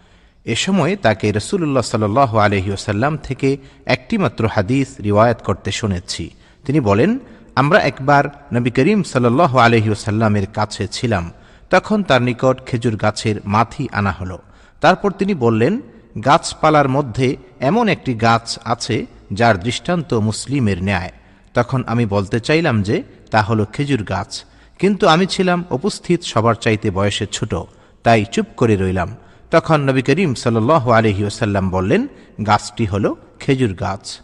এ 0.44 0.54
সময় 0.54 0.96
তাকে 0.96 1.32
রসুল্লাহ 1.32 1.82
সাল 1.82 2.18
আলহি 2.18 2.70
ওসাল্লাম 2.70 3.16
থেকে 3.16 3.56
একটিমাত্র 3.86 4.46
হাদিস 4.46 5.00
রিওয়ায়াত 5.00 5.42
করতে 5.42 5.70
শুনেছি। 5.72 6.30
তিনি 6.66 6.80
বলেন, 6.80 7.18
আমরা 7.54 7.78
একবার 7.78 8.24
নবী 8.52 8.70
করিম 8.70 9.02
সাল্লাহ 9.02 9.56
আলহি 9.56 9.90
ওসাল্লামের 9.90 10.46
কাছে 10.46 10.88
ছিলাম। 10.88 11.32
তখন 11.70 12.02
তার 12.02 12.22
নিকট 12.22 12.66
খেজুর 12.66 12.96
গাছের 12.96 13.36
মাথি 13.44 13.88
আনা 13.92 14.10
হলো। 14.10 14.38
তারপর 14.80 15.12
তিনি 15.12 15.34
বললেন, 15.34 15.80
গাছপালার 16.24 16.88
মধ্যে 16.88 17.36
এমন 17.60 17.88
একটি 17.88 18.14
গাছ 18.14 18.58
আছে 18.64 19.06
যার 19.32 19.60
দৃষ্টান্ত 19.60 20.14
মুসলিমের 20.14 20.82
ন্যায়। 20.82 21.12
তখন 21.54 21.84
আমি 21.86 22.06
বলতে 22.06 22.40
চাইলাম 22.40 22.82
যে, 22.82 23.02
তা 23.30 23.42
হলো 23.42 23.64
খেজুর 23.64 24.02
গাছ। 24.02 24.44
কিন্তু 24.78 25.08
আমি 25.08 25.26
ছিলাম 25.26 25.64
উপস্থিত 25.70 26.22
সবার 26.22 26.54
চাইতে 26.54 26.90
বয়সে 26.90 27.26
ছোট, 27.26 27.54
তাই 28.02 28.24
চুপ 28.32 28.46
করে 28.56 28.76
রইলাম। 28.76 29.16
তখন 29.50 29.80
নবী 29.80 30.02
করিম 30.02 30.34
সাল 30.34 30.70
আলহি 30.70 31.24
ওসাল্লাম 31.24 31.70
বললেন, 31.70 32.06
গাছটি 32.46 32.86
হল 32.86 33.14
খেজুর 33.40 33.74
গাছ। 33.74 34.20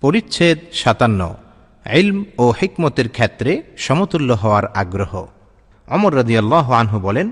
পরিচ্ছেদ 0.00 0.58
সাতান্ন। 0.72 1.34
ইলম 1.92 2.24
ও 2.38 2.52
হিকমতের 2.60 3.08
ক্ষেত্রে 3.08 3.62
সমতুল্য 3.76 4.32
হওয়ার 4.32 4.66
আগ্রহ। 4.66 5.26
অমর 5.88 6.12
রদিয়াল্লাহ 6.14 6.66
আনহু 6.72 6.98
বলেন, 7.00 7.26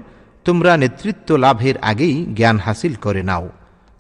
তোমরা 0.45 0.73
নেতৃত্ব 0.77 1.29
লাভের 1.37 1.77
আগেই 1.91 2.17
জ্ঞান 2.39 2.57
হাসিল 2.59 2.95
করে 2.95 3.23
নাও। 3.23 3.45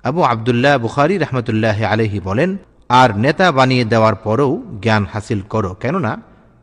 আবু 0.04 0.20
আবদুল্লাহ 0.22 0.74
বুখারি 0.78 1.14
রহমতুল্লাহ 1.18 1.78
আলহি 1.92 2.20
বলেন, 2.20 2.50
আর 2.90 3.10
নেতা 3.24 3.46
বানিয়ে 3.52 3.84
দেওয়ার 3.84 4.16
পরেও 4.26 4.52
জ্ঞান 4.84 5.04
হাসিল 5.12 5.40
করো। 5.52 5.70
কেননা, 5.82 6.12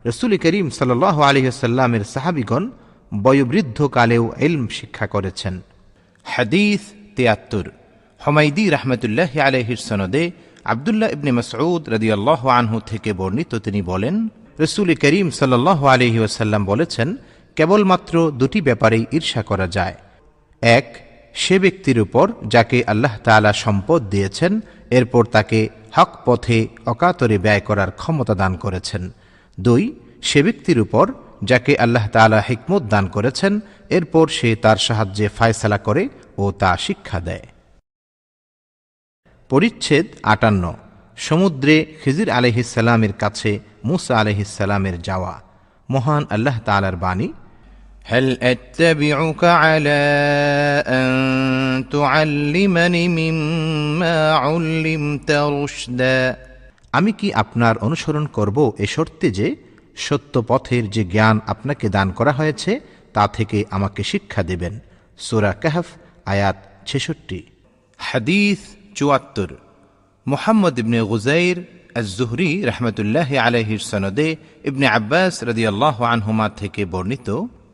রসুল 0.04 0.32
করিম 0.44 0.66
সাল 0.70 0.90
আলহিসাল্লামের 1.30 2.04
সাহাবিগণ 2.04 2.64
বয়োবৃদ্ধকালেও 3.12 4.24
এলম 4.46 4.64
শিক্ষা 4.78 5.06
করেছেন। 5.06 5.54
হাদিস 6.24 6.80
তিয়াত্তর 7.16 7.64
হমাইদি 8.20 8.64
রহমতুল্লাহ 8.76 9.32
আলহির 9.48 9.80
সনদে 9.88 10.22
আবদুল্লাহ 10.72 11.08
ইবনে 11.16 11.32
মসউদ 11.38 11.82
রদিয়াল্লাহ 11.94 12.40
আনহু 12.58 12.76
থেকে 12.90 13.12
বর্ণিত 13.12 13.52
তিনি 13.54 13.82
বলেন, 13.82 14.14
রসুল 14.64 14.88
করিম 15.02 15.26
সাল্লাহ 15.30 15.80
আলহি 15.94 16.18
ওসাল্লাম 16.26 16.62
বলেছেন 16.64 17.08
কেবলমাত্র 17.60 18.30
দুটি 18.30 18.60
ব্যাপারেই 18.60 19.06
ঈর্ষা 19.12 19.42
করা 19.42 19.66
যায়। 19.66 19.94
এক, 20.62 20.86
সে 21.34 21.58
ব্যক্তির 21.58 22.00
উপর 22.00 22.32
যাকে 22.46 22.84
আল্লাহ 22.86 23.18
তাআলা 23.24 23.52
সম্পদ 23.52 24.02
দিয়েছেন, 24.02 24.60
এরপর 24.90 25.24
তাকে 25.24 25.68
হক 25.92 26.08
পথে 26.24 26.68
অকাতরে 26.86 27.38
ব্যয় 27.38 27.60
করার 27.60 27.90
ক্ষমতা 27.90 28.34
দান 28.34 28.56
করেছেন। 28.56 29.10
দুই, 29.60 29.94
সে 30.22 30.42
ব্যক্তির 30.42 30.80
উপর 30.80 31.12
যাকে 31.44 31.76
আল্লাহ 31.76 32.08
তাআলা 32.08 32.42
হিকমত 32.48 32.82
দান 32.82 33.08
করেছেন, 33.08 33.60
এরপর 33.90 34.28
সে 34.28 34.56
তার 34.56 34.76
সাহায্যে 34.76 35.28
ফায়সালা 35.28 35.78
করে 35.78 36.08
ও 36.38 36.52
তা 36.52 36.76
শিক্ষা 36.76 37.20
দেয়। 37.20 37.46
পরিচ্ছেদ 39.48 40.06
আটান্ন, 40.22 40.74
সমুদ্রে 41.16 41.86
খিজির 42.04 42.30
আলহিসাল্লামের 42.30 43.12
কাছে 43.12 43.58
মুসা 43.84 44.18
আলহিসাল্লামের 44.18 45.02
যাওয়া। 45.02 45.42
মহান 45.90 46.26
আল্লাহ 46.30 46.60
তাআলার 46.64 46.96
বাণী 46.96 47.32
هل 48.05 48.25
أتبعك 48.43 49.43
على 49.43 50.01
أن 50.89 51.09
تعلمني 51.89 53.07
مما 53.09 54.17
علمت 54.35 55.31
رشدا 55.31 56.19
আমি 56.93 57.11
কি 57.19 57.27
আপনার 57.33 57.75
অনুসরণ 57.77 58.25
করব 58.37 58.57
এ 58.79 58.87
শর্তে 58.95 59.27
যে 59.39 59.47
সত্য 59.97 60.33
পথের 60.49 60.83
যে 60.95 61.03
জ্ঞান 61.05 61.37
আপনাকে 61.47 61.85
দান 61.89 62.07
করা 62.19 62.33
হয়েছে 62.39 62.71
তা 63.15 63.23
থেকে 63.37 63.57
আমাকে 63.71 64.01
শিক্ষা 64.11 64.41
দেবেন 64.43 64.73
সুরা 65.19 65.51
কাহফ 65.63 65.87
আয়াত 66.25 66.57
ছেষট্টি 66.89 67.39
হাদিস 67.99 68.59
চুয়াত্তর 68.97 69.49
মোহাম্মদ 70.25 70.75
ইবনে 70.81 70.99
গুজাইর 71.11 71.57
আজুহরি 71.99 72.49
রহমতুল্লাহ 72.69 73.29
আলহির 73.45 73.83
সনদে 73.91 74.29
ইবনে 74.69 74.85
আব্বাস 74.97 75.33
রদিয়াল্লাহ 75.49 75.95
আনহুমা 76.13 76.47
থেকে 76.61 76.81
বর্ণিত 76.93 77.29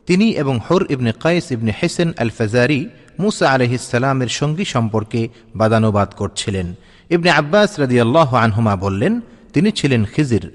তিনি 0.07 0.27
এবং 0.41 0.55
হর 0.65 0.81
ইবনে 0.95 1.11
কায়েস 1.23 1.45
ইবনে 1.55 1.71
হেসেন 1.79 2.09
আল 2.23 2.31
ফাজারি 2.37 2.79
মুসা 3.19 3.45
আলহিসাল্লামের 3.55 4.31
সঙ্গী 4.39 4.65
সম্পর্কে 4.73 5.21
বাদানুবাদ 5.59 6.09
করছিলেন। 6.19 6.67
ইবনে 7.15 7.29
আব্বাস 7.41 7.71
রদিয়াল্লাহ 7.83 8.29
আনহুমা 8.45 8.73
বললেন, 8.85 9.13
তিনি 9.53 9.69
ছিলেন 9.71 10.01
খিজির। 10.13 10.45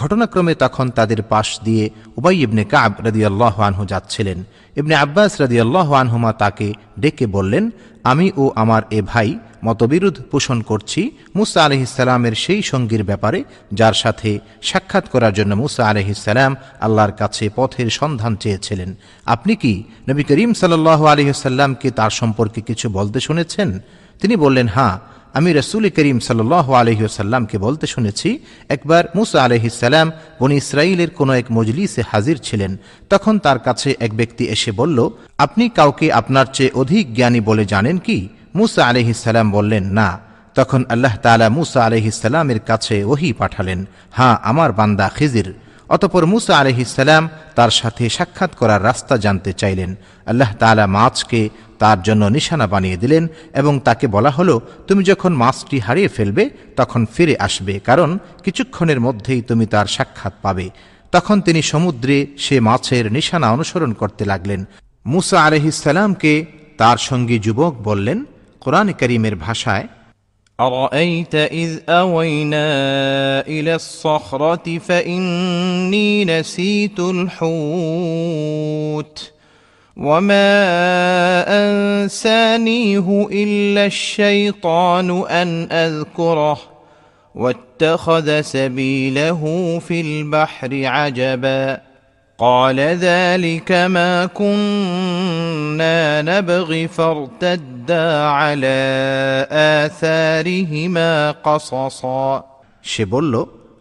ঘটনাক্রমে 0.00 0.54
তখন 0.54 0.86
তাদের 0.98 1.20
পাশ 1.32 1.48
দিয়ে 1.66 1.84
উবাই 2.18 2.36
ইবনে 2.46 2.64
কাব 2.64 2.92
রদিয়াল্লাহ 3.06 3.54
আনহু 3.68 3.82
যাচ্ছিলেন। 3.92 4.38
ইবনে 4.80 4.94
আব্বাস 5.04 5.32
রদিয়াল্লাহ 5.40 5.88
আনহুমা 6.02 6.30
তাকে 6.42 6.68
ডেকে 7.02 7.26
বললেন, 7.36 7.64
আমি 8.10 8.26
ও 8.42 8.44
আমার 8.62 8.82
এ 8.98 9.00
ভাই 9.02 9.28
মতবিরোধ 9.64 10.16
পোষণ 10.30 10.58
করছি 10.62 11.00
মুসা 11.36 11.60
আলহিসাল্লামের 11.64 12.34
সেই 12.44 12.62
সঙ্গীর 12.62 13.04
ব্যাপারে, 13.04 13.40
যার 13.78 13.94
সাথে 14.02 14.30
সাক্ষাৎ 14.62 15.04
করার 15.08 15.32
জন্য 15.34 15.52
মুসা 15.62 15.82
আলহিসাল্লাম 15.90 16.52
আল্লাহর 16.80 17.12
কাছে 17.20 17.44
পথের 17.56 17.88
সন্ধান 17.90 18.32
চেয়েছিলেন। 18.36 18.90
আপনি 19.34 19.52
কি 19.62 19.72
নবী 20.08 20.22
করিম 20.30 20.50
সাল্লাহ 20.54 21.00
আলহিসাল্লামকে 21.04 21.88
তার 21.90 22.10
সম্পর্কে 22.10 22.60
কিছু 22.60 22.86
বলতে 22.98 23.18
শুনেছেন? 23.20 23.68
তিনি 24.20 24.34
বললেন 24.36 24.68
হ্যাঁ 24.68 24.96
আমি 25.38 25.50
রসুল 25.52 25.84
করিম 25.96 26.18
সাল্লাহ 26.28 26.66
আলহিসাল্লামকে 26.72 27.56
বলতে 27.58 27.86
শুনেছি, 27.86 28.28
একবার 28.68 29.04
মুসা 29.14 29.38
আলহিসাল্লাম 29.44 30.08
বনি 30.40 30.56
ইসরায়েলের 30.56 31.10
কোনো 31.10 31.32
এক 31.32 31.46
মজলিসে 31.52 32.02
হাজির 32.10 32.36
ছিলেন। 32.38 32.72
তখন 33.12 33.34
তার 33.38 33.58
কাছে 33.58 33.88
এক 34.00 34.12
ব্যক্তি 34.14 34.44
এসে 34.54 34.70
বলল, 34.72 34.98
আপনি 35.38 35.64
কাউকে 35.68 36.06
আপনার 36.12 36.46
চেয়ে 36.52 36.74
অধিক 36.74 37.04
জ্ঞানী 37.14 37.40
বলে 37.40 37.64
জানেন 37.64 37.98
কি? 37.98 38.28
মুসা 38.54 38.82
আলহিসাল্লাম 38.86 39.50
বললেন, 39.50 39.84
না। 39.84 40.08
তখন 40.54 40.84
আল্লাহ 40.88 41.14
তালা 41.16 41.48
মুসা 41.48 41.80
আলহিসাল্লামের 41.84 42.60
কাছে 42.60 43.04
ওহি 43.04 43.32
পাঠালেন 43.32 43.86
হ্যাঁ 44.10 44.36
আমার 44.42 44.72
বান্দা 44.72 45.10
খিজির। 45.16 45.48
অতপর 45.88 46.26
মুসা 46.26 46.54
আলহিসাল্লাম 46.58 47.28
তার 47.54 47.70
সাথে 47.70 48.08
সাক্ষাৎ 48.08 48.54
করার 48.54 48.84
রাস্তা 48.84 49.16
জানতে 49.16 49.52
চাইলেন। 49.52 49.94
আল্লাহ 50.26 50.50
তালা 50.58 50.86
মাছকে 50.86 51.48
তার 51.78 52.02
জন্য 52.02 52.24
নিশানা 52.24 52.66
বানিয়ে 52.66 52.96
দিলেন 52.96 53.28
এবং 53.54 53.80
তাকে 53.80 54.06
বলা 54.06 54.30
হলো, 54.30 54.60
তুমি 54.86 55.04
যখন 55.04 55.32
মাছটি 55.32 55.78
হারিয়ে 55.78 56.08
ফেলবে, 56.08 56.50
তখন 56.76 57.06
ফিরে 57.14 57.36
আসবে, 57.38 57.78
কারণ 57.78 58.18
কিছুক্ষণের 58.44 59.00
মধ্যেই 59.00 59.42
তুমি 59.42 59.66
তার 59.66 59.86
সাক্ষাৎ 59.86 60.32
পাবে। 60.42 60.70
তখন 61.12 61.40
তিনি 61.40 61.62
সমুদ্রে 61.62 62.26
সে 62.38 62.60
মাছের 62.60 63.12
নিশানা 63.12 63.50
অনুসরণ 63.50 63.92
করতে 63.92 64.24
লাগলেন। 64.24 64.64
মুসা 65.06 65.44
আলহিসাল্লামকে 65.44 66.44
তার 66.78 66.96
সঙ্গী 66.96 67.38
যুবক 67.38 67.74
বললেন 67.82 68.24
কোরআন 68.63 68.87
করিমের 68.99 69.35
ভাষায় 69.45 69.87
أرأيت 70.59 71.35
إذ 71.35 71.79
أوينا 71.89 72.67
إلى 73.47 73.75
الصخرة 73.75 74.77
فإني 74.77 76.25
نسيت 76.25 76.99
الحوت 76.99 78.15
وما 79.97 80.63
أنسانيه 81.47 83.27
إلا 83.31 83.85
الشيطان 83.85 85.09
أن 85.41 85.71
أذكره 85.71 86.59
واتخذ 87.35 88.41
سبيله 88.41 89.41
في 89.87 90.01
البحر 90.01 90.85
عجبا 90.85 91.81
قال 92.39 92.79
ذلك 92.79 93.71
ما 93.71 94.25
كنا 94.27 96.21
نبغي 96.21 96.87
فارتدا 96.87 98.05
على 98.29 98.77
آثارهما 99.51 101.31
قصصا 101.31 102.43
সে 102.83 103.03
বলল 103.05 103.33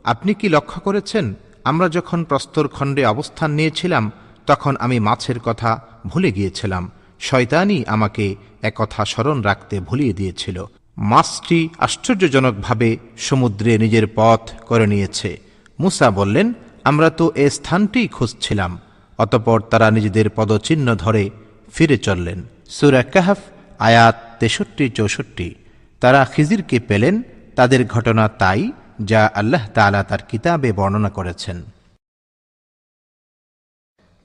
আপনি 0.04 0.32
কি 0.34 0.46
লক্ষ্য 0.48 0.78
করেছেন 0.80 1.24
আমরা 1.64 1.86
যখন 1.88 2.18
প্রস্তরখণ্ডে 2.24 3.02
অবস্থান 3.06 3.50
নিয়েছিলাম 3.50 4.04
তখন 4.46 4.72
আমি 4.76 4.98
মাছের 5.00 5.38
কথা 5.38 5.70
ভুলে 6.06 6.30
গিয়েছিলাম 6.32 6.84
শয়তানই 7.20 7.80
আমাকে 7.86 8.24
একথা 8.62 9.02
স্মরণ 9.04 9.38
রাখতে 9.42 9.74
ভুলিয়ে 9.80 10.14
দিয়েছিল 10.14 10.56
মাছটি 11.04 11.58
আশ্চর্যজনকভাবে 11.78 12.88
সমুদ্রে 13.18 13.72
নিজের 13.78 14.06
পথ 14.16 14.42
করে 14.66 14.86
নিয়েছে 14.86 15.30
মুসা 15.78 16.08
বললেন 16.10 16.46
আমরা 16.83 17.09
তো 17.09 17.31
এ 17.35 17.49
স্থানটি 17.49 18.07
খুঁজছিলাম, 18.07 18.79
অতপর 19.17 19.61
তারা 19.61 19.91
নিজেদের 19.91 20.29
পদচিহ্ন 20.29 20.95
ধরে 20.95 21.29
ফিরে 21.73 21.97
চললেন। 21.97 22.43
সুরা 22.69 23.03
কাহাফ, 23.03 23.37
আয়াত 23.79 24.15
তেষট্টি, 24.39 24.89
চৌষট্টি। 24.89 25.55
তারা 25.99 26.25
খিজিরকে 26.25 26.79
পেলেন, 26.79 27.23
তাদের 27.55 27.87
ঘটনা 27.87 28.27
তাই, 28.27 28.71
যা 29.01 29.31
আল্লাহ 29.35 29.67
তাআলা 29.73 30.03
তার 30.03 30.19
কিতাবে 30.29 30.71
বর্ণনা 30.71 31.09
করেছেন। 31.09 31.63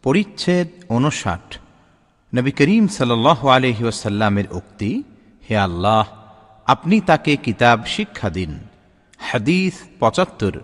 পরিচ্ছেদ 0.03 0.69
উনষাট 0.89 1.59
নবী 2.35 2.51
করিম 2.51 2.89
সাল্লাহ 2.89 3.47
আলহি 3.47 3.85
ওসাল্লামের 3.85 4.45
উক্তি, 4.53 5.03
হে 5.51 5.57
আল্লাহ, 5.57 6.07
আপনি 6.67 7.01
তাকে 7.01 7.37
কিতাব 7.37 7.85
শিক্ষা 7.87 8.31
দিন। 8.31 8.59
হাদিস 9.19 9.83
পঁচাত্তর। 10.01 10.61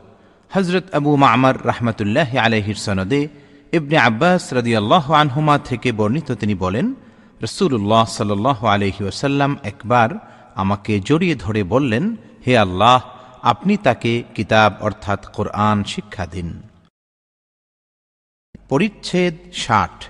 হজরত 0.55 0.95
আবু 0.95 1.17
মামার 1.17 1.67
রাহমাতুল্লাহ 1.67 2.37
আলহির 2.37 2.75
সনদে 2.75 3.29
ইবনে 3.73 3.99
আব্বাস 3.99 4.53
রদিয়াল্লাহ 4.53 5.13
আনহুমা 5.13 5.59
থেকে 5.59 5.93
বর্ণিত 5.93 6.33
তিনি 6.33 6.55
বলেন 6.55 6.95
রসুল্লাহ 7.43 8.05
সাল 8.05 8.47
আলহি 8.47 9.05
ওসাল্লাম 9.05 9.57
একবার 9.63 10.11
আমাকে 10.55 11.01
জড়িয়ে 11.01 11.35
ধরে 11.35 11.63
বললেন, 11.65 12.17
হে 12.47 12.59
আল্লাহ, 12.59 13.01
আপনি 13.43 13.77
তাকে 13.77 14.23
কিতাব 14.35 14.73
অর্থাৎ 14.81 15.27
কোরআন 15.33 15.85
শিক্ষা 15.85 16.27
দিন। 16.27 16.63
পরিচ্ছেদ 18.69 19.53
ষাট। 19.53 20.05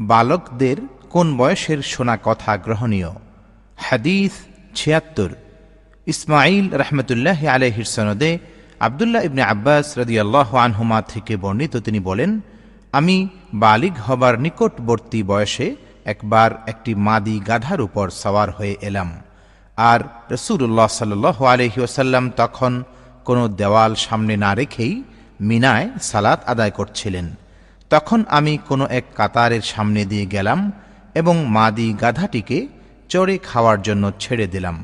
বালকদের 0.00 0.76
কোন 1.10 1.36
বয়সের 1.36 1.82
শোনা 1.82 2.18
কথা 2.24 2.56
গ্রহণীয়? 2.56 3.10
হাদিস 3.76 4.32
ছিয়াত্তর। 4.74 5.34
ইসমাইল 6.06 6.74
রহমতুল্লাহ 6.74 7.46
আলহির 7.46 7.84
সনদে 7.84 8.38
আবদুল্লাহ 8.86 9.22
ইবনে 9.28 9.42
আব্বাস 9.54 9.86
রদিয়াল্লাহ 10.00 10.48
আনহুমা 10.66 10.98
থেকে 11.12 11.34
বর্ণিত, 11.44 11.74
তিনি 11.86 12.00
বলেন, 12.08 12.30
আমি 12.98 13.16
বালিগ 13.64 13.94
হবার 14.06 14.34
নিকটবর্তী 14.44 15.20
বয়সে 15.30 15.66
একবার 16.12 16.50
একটি 16.72 16.92
মাদি 17.06 17.36
গাধার 17.48 17.80
উপর 17.86 18.06
সওয়ার 18.22 18.48
হয়ে 18.56 18.74
এলাম, 18.88 19.08
আর 19.78 20.00
রসুল্লাহ 20.34 20.88
সাল্ল 21.00 21.24
আলহি 21.52 21.78
ওসাল্লাম 21.86 22.24
তখন 22.40 22.72
কোনো 23.28 23.42
দেওয়াল 23.60 23.92
সামনে 24.06 24.34
না 24.44 24.50
রেখেই 24.60 24.92
মিনায় 25.48 25.86
সালাত 26.10 26.40
আদায় 26.52 26.72
করছিলেন। 26.78 27.26
তখন 27.90 28.20
আমি 28.38 28.52
কোনো 28.68 28.84
এক 28.98 29.04
কাতারের 29.18 29.64
সামনে 29.72 30.02
দিয়ে 30.10 30.26
গেলাম 30.34 30.58
এবং 31.20 31.34
মাদি 31.56 31.88
গাধাটিকে 32.02 32.58
চড়ে 33.12 33.34
খাওয়ার 33.48 33.78
জন্য 33.86 34.04
ছেড়ে 34.22 34.46
দিলাম। 34.54 34.76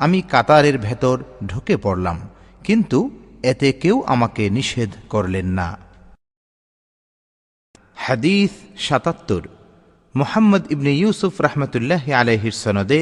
আমি 0.00 0.18
কাতারের 0.32 0.76
ভেতর 0.86 1.16
ঢুকে 1.50 1.74
পড়লাম, 1.84 2.16
কিন্তু 2.68 2.98
এতে 3.44 3.72
কেউ 3.72 4.02
আমাকে 4.06 4.50
নিষেধ 4.50 4.90
করলেন 5.08 5.46
না। 5.46 5.78
হাদিস 7.96 8.50
সাতাত্তর। 8.78 9.48
মোহাম্মদ 10.16 10.72
ইবনে 10.72 10.92
ইউসুফ 10.94 11.40
রহমতুল্লাহ 11.40 12.12
আলহির 12.12 12.52
সনদে 12.52 13.00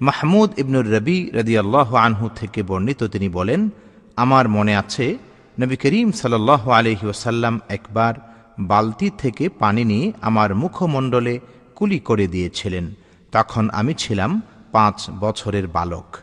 মাহমুদ 0.00 0.58
ইবনুর 0.58 0.86
রবি 0.92 1.30
রদিয়াল্লাহ 1.34 1.94
আনহু 1.94 2.28
থেকে 2.28 2.62
বর্ণিত 2.62 3.04
তিনি 3.04 3.28
বলেন, 3.28 3.70
আমার 4.16 4.48
মনে 4.48 4.76
আছে, 4.76 5.18
নবী 5.60 5.76
করিম 5.76 6.12
সাল্লাহ 6.12 6.70
আলহি 6.70 7.06
ওসাল্লাম 7.06 7.60
একবার 7.68 8.14
বালতি 8.58 9.10
থেকে 9.18 9.48
পানি 9.48 9.84
নিয়ে 9.84 10.12
আমার 10.22 10.54
মুখমণ্ডলে 10.54 11.40
কুলি 11.74 11.98
করে 11.98 12.26
দিয়েছিলেন। 12.26 12.94
তখন 13.32 13.70
আমি 13.70 13.94
ছিলাম 13.94 14.42
পাঁচ 14.72 15.10
বছরের 15.20 15.66
বালক। 15.66 16.16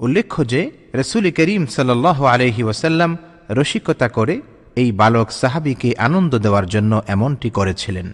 উল্লেখ্য 0.00 0.46
যে, 0.46 0.70
রসুল 0.94 1.30
করিম 1.30 1.66
সাল্লাহ 1.66 2.24
আলহি 2.24 2.62
ওসাল্লাম 2.62 3.16
রসিকতা 3.50 4.08
করে 4.08 4.42
এই 4.76 4.92
বালক 4.92 5.30
সাহাবিকে 5.30 5.94
আনন্দ 5.98 6.38
দেওয়ার 6.38 6.66
জন্য 6.66 7.02
এমনটি 7.06 7.50
করেছিলেন। 7.50 8.12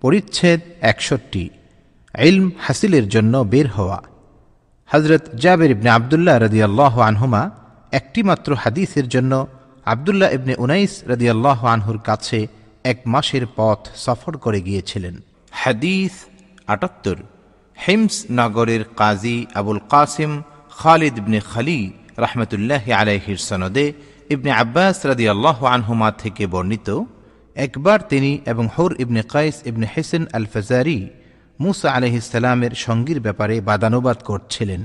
পরিচ্ছেদ 0.00 0.60
একষট্টি, 0.80 1.50
ইলম 2.18 2.50
হাসিলের 2.58 3.08
জন্য 3.08 3.38
বের 3.38 3.68
হওয়া। 3.68 4.02
হজরত 4.86 5.34
জাবের 5.34 5.70
ইবনে 5.70 5.90
আবদুল্লাহ 5.90 6.38
রদিয়াল্লাহ 6.38 7.00
আনহুমা 7.00 7.50
একটিমাত্র 7.92 8.54
হাদিসের 8.54 9.08
জন্য 9.08 9.46
আবদুল্লাহ 9.84 10.30
ইবনে 10.30 10.54
উনাইস 10.58 11.02
রদিয়াল্লাহ 11.06 11.66
আনহুর 11.66 11.98
কাছে 11.98 12.46
এক 12.84 12.98
মাসের 13.06 13.44
পথ 13.56 13.88
সফর 13.96 14.36
করে 14.36 14.60
গিয়েছিলেন। 14.60 15.20
হাদিস 15.50 16.12
আটাত্তর 16.66 17.16
হিমস 17.78 18.16
নগরের 18.40 18.82
কাজী 19.00 19.36
আবুল 19.60 19.80
কাসিম 19.92 20.32
খালিদ 20.80 21.14
ইবনে 21.22 21.40
খালি 21.52 21.78
রহমতুল্লাহ 22.24 22.84
আলাইহির 23.00 23.40
সনদে 23.48 23.86
ইবনে 24.34 24.50
আব্বাস 24.62 24.96
রদিয়াল্লাহ 25.10 25.58
আনহুমা 25.74 26.08
থেকে 26.22 26.44
বর্ণিত, 26.54 26.88
একবার 27.56 27.98
তিনি 28.10 28.30
এবং 28.52 28.64
হৌর 28.74 28.92
ইবনে 29.04 29.22
কাইস 29.32 29.56
ইবনে 29.70 29.86
হেসেন 29.94 30.22
আল 30.36 30.46
ফাজারি 30.52 30.98
মুসা 31.58 31.88
আলহিসাল্লামের 31.98 32.74
সঙ্গীর 32.84 33.18
ব্যাপারে 33.26 33.54
বাদানুবাদ 33.68 34.18
করছিলেন। 34.28 34.82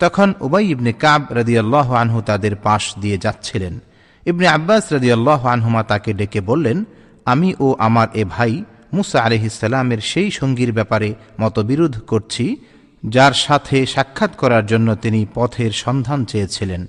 তখন 0.00 0.28
উবাই 0.46 0.66
ইবনে 0.74 0.92
কাব 1.02 1.22
রদিয়াল্লাহ 1.38 1.88
আনহু 2.02 2.18
তাদের 2.30 2.54
পাশ 2.66 2.84
দিয়ে 3.02 3.18
যাচ্ছিলেন। 3.24 3.74
ইবনে 4.26 4.46
আব্বাস 4.56 4.84
রদিয়াল্লাহ 4.96 5.40
আনহুমা 5.54 5.82
তাকে 5.92 6.10
ডেকে 6.20 6.40
বললেন, 6.50 6.78
আমি 7.32 7.48
ও 7.64 7.66
আমার 7.86 8.08
এ 8.20 8.24
ভাই 8.34 8.52
মুসা 8.92 9.18
আলহিসাল্লামের 9.22 10.00
সেই 10.00 10.30
সঙ্গীর 10.30 10.72
ব্যাপারে 10.72 11.14
মতবিরোধ 11.40 11.98
করছি, 11.98 12.56
যার 13.04 13.32
সাথে 13.32 13.86
সাক্ষাৎ 13.86 14.36
করার 14.36 14.66
জন্য 14.66 14.94
তিনি 14.94 15.26
পথের 15.34 15.72
সন্ধান 15.72 16.24
চেয়েছিলেন। 16.24 16.86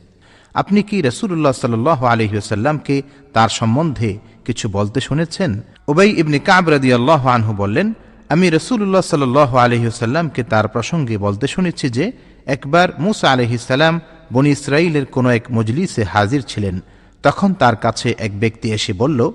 আপনি 0.54 0.84
কি 0.84 1.02
রসুল্লাহ 1.02 1.52
সাল 1.52 1.88
আলহিউসাল্লামকে 1.88 3.02
তার 3.34 3.50
সম্বন্ধে 3.50 4.20
কিছু 4.46 4.70
বলতে 4.70 5.00
শুনেছেন? 5.02 5.62
ওবাই 5.88 6.10
ইবনে 6.10 6.40
কাব 6.40 6.70
রদি 6.70 6.94
আল্লাহ 6.94 7.28
আনহু 7.28 7.54
বললেন, 7.54 7.94
আমি 8.30 8.50
রসুল্লাহ 8.50 9.02
সাল 9.02 9.38
আলহিউসাল্লামকে 9.38 10.44
তার 10.44 10.68
প্রসঙ্গে 10.68 11.18
বলতে 11.18 11.48
শুনেছি 11.48 11.90
যে, 11.90 12.12
একবার 12.46 12.90
মুসা 13.00 13.32
আলহিসাল্লাম 13.32 14.00
বনি 14.34 14.50
ইসরায়েলের 14.50 15.06
কোনো 15.06 15.30
এক 15.30 15.52
মজলিসে 15.52 16.04
হাজির 16.04 16.42
ছিলেন। 16.42 16.82
তখন 17.24 17.54
তার 17.54 17.76
কাছে 17.76 18.16
এক 18.18 18.40
ব্যক্তি 18.40 18.72
এসে 18.72 18.94
বলল, 18.94 19.32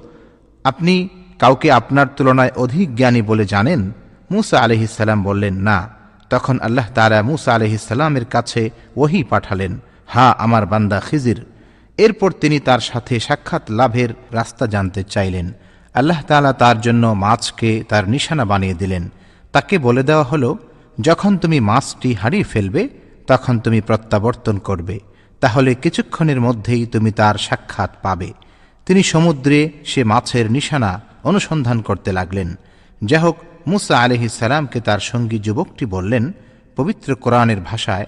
আপনি 0.64 1.08
কাউকে 1.38 1.72
আপনার 1.72 2.06
তুলনায় 2.16 2.50
অধিক 2.56 2.96
জ্ঞানী 2.96 3.22
বলে 3.22 3.44
জানেন? 3.44 3.92
মুসা 4.30 4.60
আলহিসাল্লাম 4.60 5.22
বললেন, 5.22 5.54
না। 5.54 5.88
তখন 6.30 6.60
আল্লাহ 6.60 6.86
তারা 6.94 7.22
মুসা 7.22 7.54
আলহিসাল্লামের 7.54 8.24
কাছে 8.24 8.70
ওহি 8.96 9.22
পাঠালেন, 9.22 9.78
হা, 10.06 10.34
আমার 10.38 10.66
বান্দা 10.66 11.00
খিজির। 11.10 11.44
এরপর 11.98 12.32
তিনি 12.32 12.60
তার 12.60 12.78
সাথে 12.80 13.20
সাক্ষাৎ 13.20 13.62
লাভের 13.70 14.08
রাস্তা 14.32 14.66
জানতে 14.66 15.02
চাইলেন। 15.02 15.52
আল্লাহ 15.94 16.22
তালা 16.26 16.52
তার 16.52 16.80
জন্য 16.80 17.06
মাছকে 17.06 17.84
তার 17.88 18.08
নিশানা 18.08 18.44
বানিয়ে 18.44 18.74
দিলেন। 18.74 19.08
তাকে 19.52 19.78
বলে 19.78 20.02
দেওয়া 20.02 20.24
হলো, 20.24 20.58
যখন 21.00 21.38
তুমি 21.38 21.60
মাছটি 21.60 22.14
হারিয়ে 22.14 22.42
ফেলবে, 22.42 22.88
তখন 23.26 23.58
তুমি 23.58 23.80
প্রত্যাবর্তন 23.80 24.58
করবে। 24.58 25.00
তাহলে 25.40 25.74
কিছুক্ষণের 25.74 26.40
মধ্যেই 26.40 26.86
তুমি 26.86 27.10
তার 27.10 27.34
সাক্ষাৎ 27.34 27.90
পাবে। 28.02 28.32
তিনি 28.86 29.02
সমুদ্রে 29.02 29.70
সে 29.84 30.04
মাছের 30.04 30.50
নিশানা 30.50 31.00
অনুসন্ধান 31.23 31.77
করতে 31.81 32.09
লাগলেন 32.11 32.49
যাই 33.01 33.21
হোক 33.23 33.35
মুসা 33.67 33.95
আলহিসাল্লামকে 33.97 34.79
তার 34.81 35.01
সঙ্গী 35.01 35.37
যুবকটি 35.39 35.85
বললেন 35.85 36.23
পবিত্র 36.77 37.09
কোরআনের 37.15 37.61
ভাষায় 37.61 38.07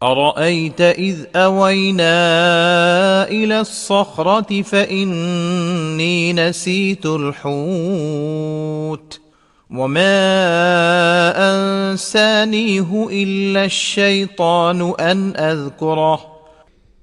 أرأيت 0.00 0.80
إذ 0.80 1.16
أوينا 1.36 2.18
إلى 3.30 3.60
الصخرة 3.60 4.62
فإني 4.62 6.32
نسيت 6.32 7.06
الحوت 7.20 9.10
وما 9.70 10.20
أنسانيه 11.52 13.08
إلا 13.12 13.64
الشيطان 13.64 14.94
أن 15.00 15.18
أذكره 15.42 16.18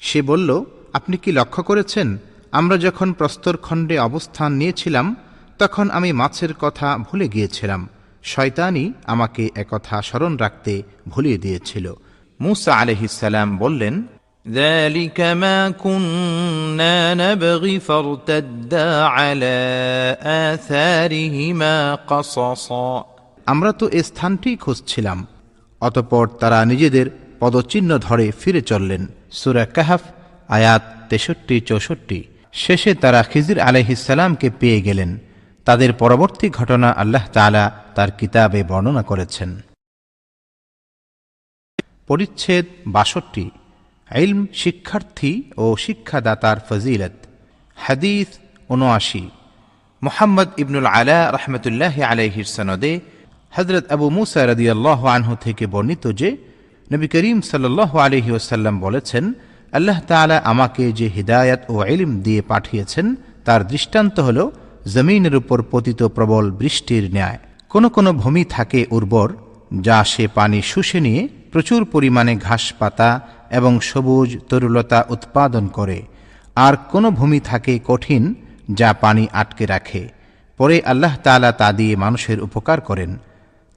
সে 0.02 0.20
বলল 0.22 0.50
আপনি 0.94 1.16
কি 1.18 1.30
লক্ষ্য 1.32 1.62
করেছেন 1.64 2.08
আমরা 2.52 2.76
যখন 2.78 3.08
প্রস্তরখণ্ডে 3.14 3.96
অবস্থান 4.00 4.50
নিয়েছিলাম 4.52 5.06
তখন 5.62 5.86
আমি 5.90 6.10
মাছের 6.12 6.52
কথা 6.54 6.88
ভুলে 7.00 7.28
গিয়েছিলাম 7.28 7.82
শয়তানই 8.24 8.86
আমাকে 9.06 9.44
একথা 9.56 9.96
স্মরণ 10.02 10.34
রাখতে 10.38 10.74
ভুলিয়ে 11.08 11.38
দিয়েছিল 11.38 11.86
মুসা 12.40 12.72
আলহিসাল্লাম 12.82 13.50
বললেন 13.58 13.96
ذلك 14.46 15.20
ما 15.36 15.70
كنا 15.74 17.14
نبغي 17.16 17.80
فارتدا 17.80 18.88
على 19.08 19.58
آثارهما 20.46 21.76
قصصا 22.08 23.06
আমরা 23.48 23.72
তো 23.80 23.86
এ 23.90 24.02
স্থানটি 24.04 24.52
খুঁজছিলাম 24.56 25.20
অতপর 25.82 26.26
তারা 26.40 26.60
নিজেদের 26.66 27.08
পদচিহ্ন 27.40 27.92
ধরে 27.98 28.26
ফিরে 28.42 28.62
চললেন 28.62 29.02
সুরা 29.32 29.66
কাহাফ 29.76 30.04
আয়াত 30.50 30.84
তেষট্টি 31.10 31.56
চৌষট্টি 31.62 32.20
শেষে 32.54 32.92
তারা 32.96 33.22
খিজির 33.32 33.60
আলহিসাল্লামকে 33.60 34.48
পেয়ে 34.60 34.80
গেলেন 34.82 35.10
তাদের 35.67 35.91
পরবর্তী 36.03 36.47
ঘটনা 36.59 36.89
আল্লাহ 37.03 37.25
তালা 37.37 37.65
তার 37.97 38.11
কিতাবে 38.21 38.61
বর্ণনা 38.71 39.03
করেছেন। 39.11 39.51
পরিচ্ছেদ 42.09 42.67
বাষট্টি, 42.97 43.47
ইলম 44.11 44.41
শিক্ষার্থী 44.63 45.33
ও 45.63 45.65
শিক্ষাদাতার 45.85 46.59
ফজিলত, 46.69 47.17
হাদিস 47.77 48.29
উনআশি 48.75 49.25
মোহাম্মদ 50.03 50.49
ইবনুল 50.63 50.89
আলা 50.97 51.19
রহমতুল্লাহ 51.37 51.95
আলহির 52.11 52.49
সনদে 52.57 52.93
হজরত 53.57 53.85
আবু 53.95 54.07
মুসা 54.17 54.41
রদিয়াল্লাহ 54.51 55.01
আনহু 55.17 55.33
থেকে 55.45 55.65
বর্ণিত 55.75 56.05
যে, 56.21 56.31
নবী 56.93 57.07
করিম 57.15 57.39
সাল্লাহ 57.51 57.91
আলহি 58.07 58.31
ওসাল্লাম 58.39 58.75
বলেছেন, 58.87 59.25
আল্লাহ 59.73 59.99
তালা 60.11 60.37
আমাকে 60.53 60.85
যে 60.99 61.07
হিদায়ত 61.17 61.61
ও 61.73 61.75
ইলিম 61.93 62.13
দিয়ে 62.27 62.43
পাঠিয়েছেন, 62.51 63.07
তার 63.47 63.61
দৃষ্টান্ত 63.73 64.17
হল 64.29 64.39
জমিনের 64.87 65.37
উপর 65.37 65.63
পতিত 65.71 66.03
প্রবল 66.03 66.51
বৃষ্টির 66.51 67.11
ন্যায়। 67.11 67.39
কোনো 67.69 67.89
কোনো 67.89 68.13
ভূমি 68.13 68.45
থাকে 68.45 68.87
উর্বর, 68.91 69.33
যা 69.81 70.05
সে 70.05 70.29
পানি 70.29 70.63
শুষে 70.63 71.01
নিয়ে 71.01 71.29
প্রচুর 71.53 71.85
পরিমাণে 71.85 72.37
ঘাস 72.37 72.73
পাতা 72.79 73.21
এবং 73.51 73.81
সবুজ 73.81 74.39
তরুলতা 74.49 75.07
উৎপাদন 75.09 75.67
করে। 75.67 76.03
আর 76.57 76.77
কোনো 76.77 77.11
ভূমি 77.11 77.41
থাকে 77.41 77.81
কঠিন, 77.87 78.35
যা 78.71 78.93
পানি 78.93 79.27
আটকে 79.33 79.67
রাখে। 79.67 80.09
পরে 80.59 80.83
আল্লাহ 80.85 81.17
তালা 81.23 81.53
তা 81.53 81.73
দিয়ে 81.73 81.97
মানুষের 81.97 82.41
উপকার 82.41 82.81
করেন। 82.81 83.19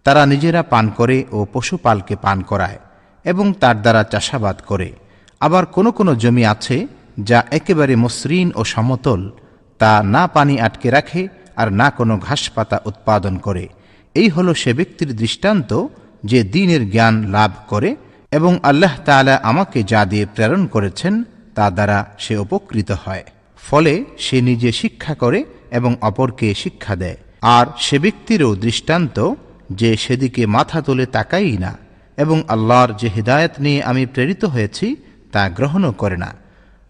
তারা 0.04 0.26
নিজেরা 0.26 0.64
পান 0.64 0.90
করে 0.90 1.26
ও 1.32 1.46
পশুপালকে 1.54 2.16
পান 2.16 2.42
করায় 2.42 2.80
এবং 3.24 3.54
তার 3.54 3.82
দ্বারা 3.82 4.04
চাষাবাদ 4.04 4.62
করে। 4.68 4.92
আবার 5.40 5.66
কোনো 5.66 5.92
কোনো 5.92 6.16
জমি 6.16 6.46
আছে, 6.46 6.88
যা 7.20 7.44
একেবারে 7.52 7.96
মসৃণ 7.96 8.52
ও 8.56 8.64
সমতল 8.64 9.32
তা 9.78 10.04
না 10.04 10.28
পানি 10.28 10.62
আটকে 10.62 10.90
রাখে 10.90 11.28
আর 11.56 11.72
না 11.72 11.90
কোনো 11.90 12.18
ঘাস 12.18 12.50
পাতা 12.50 12.82
উৎপাদন 12.86 13.38
করে। 13.38 13.68
এই 14.14 14.30
হলো 14.30 14.54
সে 14.54 14.74
ব্যক্তির 14.74 15.16
দৃষ্টান্ত 15.16 15.88
যে 16.24 16.44
দিনের 16.44 16.92
জ্ঞান 16.92 17.32
লাভ 17.32 17.52
করে 17.68 17.96
এবং 18.32 18.60
আল্লাহ 18.64 18.92
তালা 19.06 19.40
আমাকে 19.44 19.84
যা 19.84 20.06
দিয়ে 20.06 20.26
প্রেরণ 20.26 20.66
করেছেন 20.66 21.24
তা 21.56 21.72
দ্বারা 21.72 22.06
সে 22.20 22.38
উপকৃত 22.38 22.92
হয়। 22.92 23.24
ফলে 23.58 24.06
সে 24.18 24.42
নিজে 24.42 24.72
শিক্ষা 24.72 25.16
করে 25.16 25.44
এবং 25.72 25.96
অপরকে 26.02 26.54
শিক্ষা 26.54 26.96
দেয়। 26.96 27.18
আর 27.42 27.66
সে 27.80 28.00
ব্যক্তিরও 28.00 28.56
দৃষ্টান্ত 28.56 29.34
যে 29.72 29.98
সেদিকে 29.98 30.46
মাথা 30.46 30.82
তুলে 30.82 31.06
তাকাই 31.06 31.58
না 31.58 31.78
এবং 32.18 32.44
আল্লাহর 32.48 32.94
যে 32.94 33.10
হৃদায়ত 33.16 33.52
নিয়ে 33.60 33.84
আমি 33.84 34.06
প্রেরিত 34.06 34.46
হয়েছি 34.46 34.96
তা 35.32 35.50
গ্রহণও 35.50 35.92
করে 35.92 36.18
না। 36.18 36.45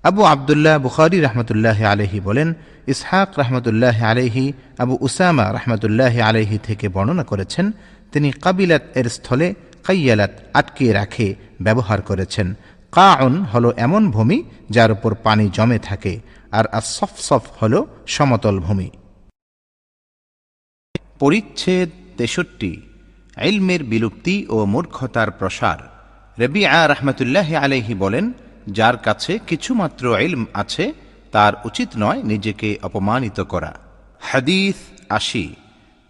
আবু 0.10 0.22
আবদুল্লাহ 0.34 0.76
বুখারি 0.86 1.18
রহমতুল্লাহ 1.28 1.80
আলহি 1.94 2.20
বলেন, 2.20 2.50
ইসহাক 2.94 3.30
রহমতুল্লাহ 3.42 3.98
আলহি 4.12 4.54
আবু 4.84 4.94
উসামা 5.08 5.46
রহমতুল্লাহ 5.58 6.16
আলহি 6.30 6.58
থেকে 6.68 6.86
বর্ণনা 6.96 7.24
করেছেন, 7.24 7.66
তিনি 8.12 8.30
কাবিলাত 8.44 8.84
এর 9.00 9.08
স্থলে 9.16 9.48
কাইয়ালাত 9.86 10.34
আটকে 10.60 10.86
রাখে, 10.94 11.28
ব্যবহার 11.66 12.00
করেছেন। 12.02 12.48
কাউন 12.94 13.34
হল 13.52 13.66
এমন 13.78 14.04
ভূমি 14.12 14.38
যার 14.76 14.92
উপর 14.92 15.12
পানি 15.26 15.46
জমে 15.58 15.80
থাকে, 15.80 16.14
আর 16.58 16.66
আসফসফ 16.80 17.44
হল 17.60 17.74
সমতল 18.16 18.56
ভূমি। 18.60 18.90
পরিচ্ছেদ 21.22 21.90
তেষট্টি, 22.18 22.72
ইলমের 23.50 23.82
বিলুপ্তি 23.92 24.36
ও 24.56 24.58
মূর্খতার 24.74 25.30
প্রসার। 25.32 25.80
রবিআ 26.42 26.82
রহমতুল্লাহ 26.94 27.50
আলহি 27.66 27.94
বলেন 28.04 28.26
যার 28.68 28.98
কাছে 28.98 29.40
কিছুমাত্র 29.48 30.20
ইলম 30.20 30.46
আছে, 30.54 30.94
তার 31.32 31.54
উচিত 31.66 31.90
নয় 31.98 32.24
নিজেকে 32.24 32.78
অপমানিত 32.82 33.40
করা। 33.40 33.76
হাদিস 34.20 34.76
আশি। 35.10 35.56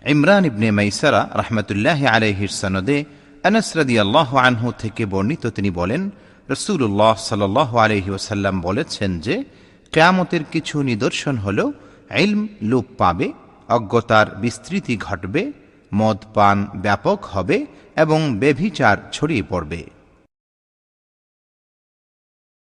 ইমরান 0.06 0.46
ইবনে 0.46 0.72
মাইসারা 0.72 1.30
রহমতুল্লাহ 1.36 2.06
আলহির 2.06 2.48
সনদে 2.48 3.06
আনস 3.44 3.78
রাদিয়াল্লাহু 3.78 4.38
আনহু 4.38 4.72
থেকে 4.80 5.06
বর্ণিত 5.06 5.48
তিনি 5.48 5.70
বলেন 5.70 6.10
রসুল্লাহ 6.50 7.16
সাল 7.16 7.58
আলহি 7.58 8.10
ওসাল্লাম 8.10 8.62
বলেছেন 8.62 9.20
যে, 9.20 9.44
কেয়ামতের 9.92 10.44
কিছু 10.52 10.82
নিদর্শন 10.82 11.38
হল, 11.38 11.72
ইলম 12.18 12.48
লোপ 12.62 12.86
পাবে, 12.98 13.34
অজ্ঞতার 13.70 14.36
বিস্তৃতি 14.36 14.98
ঘটবে, 14.98 15.52
মদ 15.94 16.18
পান 16.34 16.68
ব্যাপক 16.76 17.26
হবে 17.26 17.66
এবং 17.96 18.40
বেভিচার 18.40 18.98
ছড়িয়ে 19.12 19.44
পড়বে। 19.50 19.95